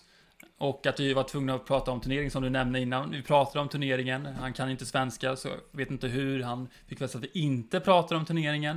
Och 0.62 0.86
att 0.86 1.00
vi 1.00 1.12
var 1.14 1.22
tvungna 1.22 1.54
att 1.54 1.66
prata 1.66 1.90
om 1.90 2.00
turneringen 2.00 2.30
som 2.30 2.42
du 2.42 2.50
nämnde 2.50 2.80
innan. 2.80 3.10
Vi 3.10 3.22
pratade 3.22 3.60
om 3.60 3.68
turneringen. 3.68 4.26
Han 4.40 4.52
kan 4.52 4.70
inte 4.70 4.86
svenska 4.86 5.36
så 5.36 5.48
jag 5.48 5.56
vet 5.78 5.90
inte 5.90 6.06
hur 6.08 6.42
han 6.42 6.68
fick 6.86 7.00
veta 7.00 7.18
att 7.18 7.24
vi 7.24 7.30
inte 7.32 7.80
pratar 7.80 8.16
om 8.16 8.24
turneringen. 8.24 8.76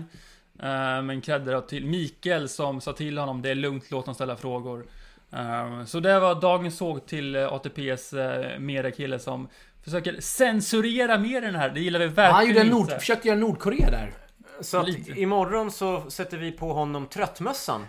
Eh, 0.60 1.02
Men 1.02 1.22
credder 1.22 1.54
då 1.54 1.62
till 1.62 1.86
Mikael 1.86 2.50
som 2.50 2.82
sa 2.82 2.94
till 2.94 3.18
honom 3.18 3.42
det 3.42 3.50
är 3.50 3.56
lugnt, 3.56 3.92
låt 3.92 4.06
honom 4.06 4.16
ställa 4.16 4.36
frågor. 4.36 4.86
Eh, 5.32 5.86
Så 5.86 6.00
det 6.00 6.20
var 6.20 6.42
dagens 6.42 6.78
såg 6.78 7.06
till 7.06 7.36
eh, 7.36 7.54
ATPs 7.54 8.14
mediakille 8.60 9.20
som 9.20 9.48
försöker 9.84 10.22
censurera 10.22 11.18
mer 11.18 11.42
den 11.42 11.56
här. 11.56 11.70
Det 11.70 11.80
gillar 11.80 12.00
vi 12.00 12.08
verkligen 12.08 12.34
Han 12.34 12.48
gjorde 12.48 12.60
en 12.60 12.66
inte. 12.66 12.78
nord, 12.78 13.00
försökte 13.00 13.28
göra 13.28 13.40
Nordkorea 13.40 13.92
där. 13.92 14.14
Så 14.62 14.78
att 14.78 14.88
Lite. 14.88 15.12
imorgon 15.20 15.72
så 15.72 16.10
sätter 16.12 16.38
vi 16.38 16.52
på 16.52 16.74
honom 16.74 17.08
tröttmössan. 17.08 17.86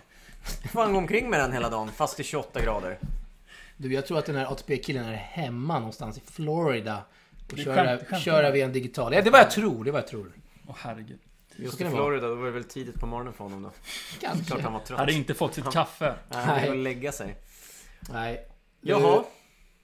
Får 0.72 0.82
han 0.82 0.92
gå 0.92 0.98
omkring 0.98 1.30
med 1.30 1.40
den 1.40 1.52
hela 1.52 1.68
dagen 1.70 1.88
fast 1.96 2.18
är 2.20 2.24
28 2.24 2.60
grader. 2.60 2.98
Du, 3.76 3.92
jag 3.92 4.06
tror 4.06 4.18
att 4.18 4.26
den 4.26 4.36
här 4.36 4.46
ATP-killen 4.52 5.04
är 5.04 5.14
hemma 5.14 5.78
någonstans 5.78 6.18
i 6.18 6.20
Florida. 6.32 7.04
Och 7.52 7.58
skämt- 7.58 8.20
köra 8.20 8.50
via 8.50 8.64
en 8.64 8.72
digital. 8.72 9.14
Ja, 9.14 9.22
det 9.22 9.30
vad 9.30 9.40
jag 9.40 9.50
tror. 9.50 9.84
Det 9.84 9.90
vad 9.90 10.00
jag 10.00 10.08
tror. 10.08 10.32
Åh 10.68 10.76
herregud. 10.78 11.18
Just 11.56 11.80
i. 11.80 11.84
Florida, 11.90 12.28
då 12.28 12.34
var 12.34 12.44
det 12.46 12.50
väl 12.50 12.64
tidigt 12.64 12.94
på 13.00 13.06
morgonen 13.06 13.32
för 13.32 13.44
honom 13.44 13.62
då. 13.62 13.70
Klart 13.70 14.32
Kanske. 14.36 14.60
han 14.60 14.72
var 14.72 14.80
trött. 14.80 14.98
Hade 14.98 15.12
inte 15.12 15.34
fått 15.34 15.54
sitt 15.54 15.70
kaffe. 15.72 16.14
Nej, 16.28 16.44
han 16.44 16.62
ville 16.62 16.74
lägga 16.82 17.12
sig. 17.12 17.36
Nej. 18.12 18.46
Jaha. 18.80 19.24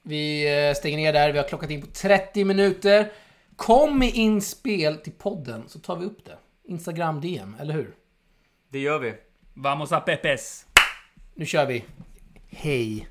Vi 0.03 0.53
eh, 0.69 0.75
stänger 0.75 0.97
ner 0.97 1.13
där. 1.13 1.33
Vi 1.33 1.39
har 1.39 1.49
klockat 1.49 1.71
in 1.71 1.81
på 1.81 1.87
30 1.87 2.45
minuter. 2.45 3.13
Kom 3.57 3.99
med 3.99 4.09
inspel 4.15 4.97
till 4.97 5.13
podden 5.13 5.65
så 5.69 5.79
tar 5.79 5.97
vi 5.97 6.07
upp 6.07 6.25
det. 6.25 6.39
Instagram 6.65 7.21
DM, 7.21 7.57
eller 7.61 7.75
hur? 7.75 7.95
Det 8.69 8.79
gör 8.79 8.99
vi. 8.99 9.15
Vamos 9.55 9.93
a 9.93 10.01
Pepes! 10.01 10.67
Nu 11.35 11.47
kör 11.47 11.67
vi. 11.67 11.85
Hej. 12.55 13.07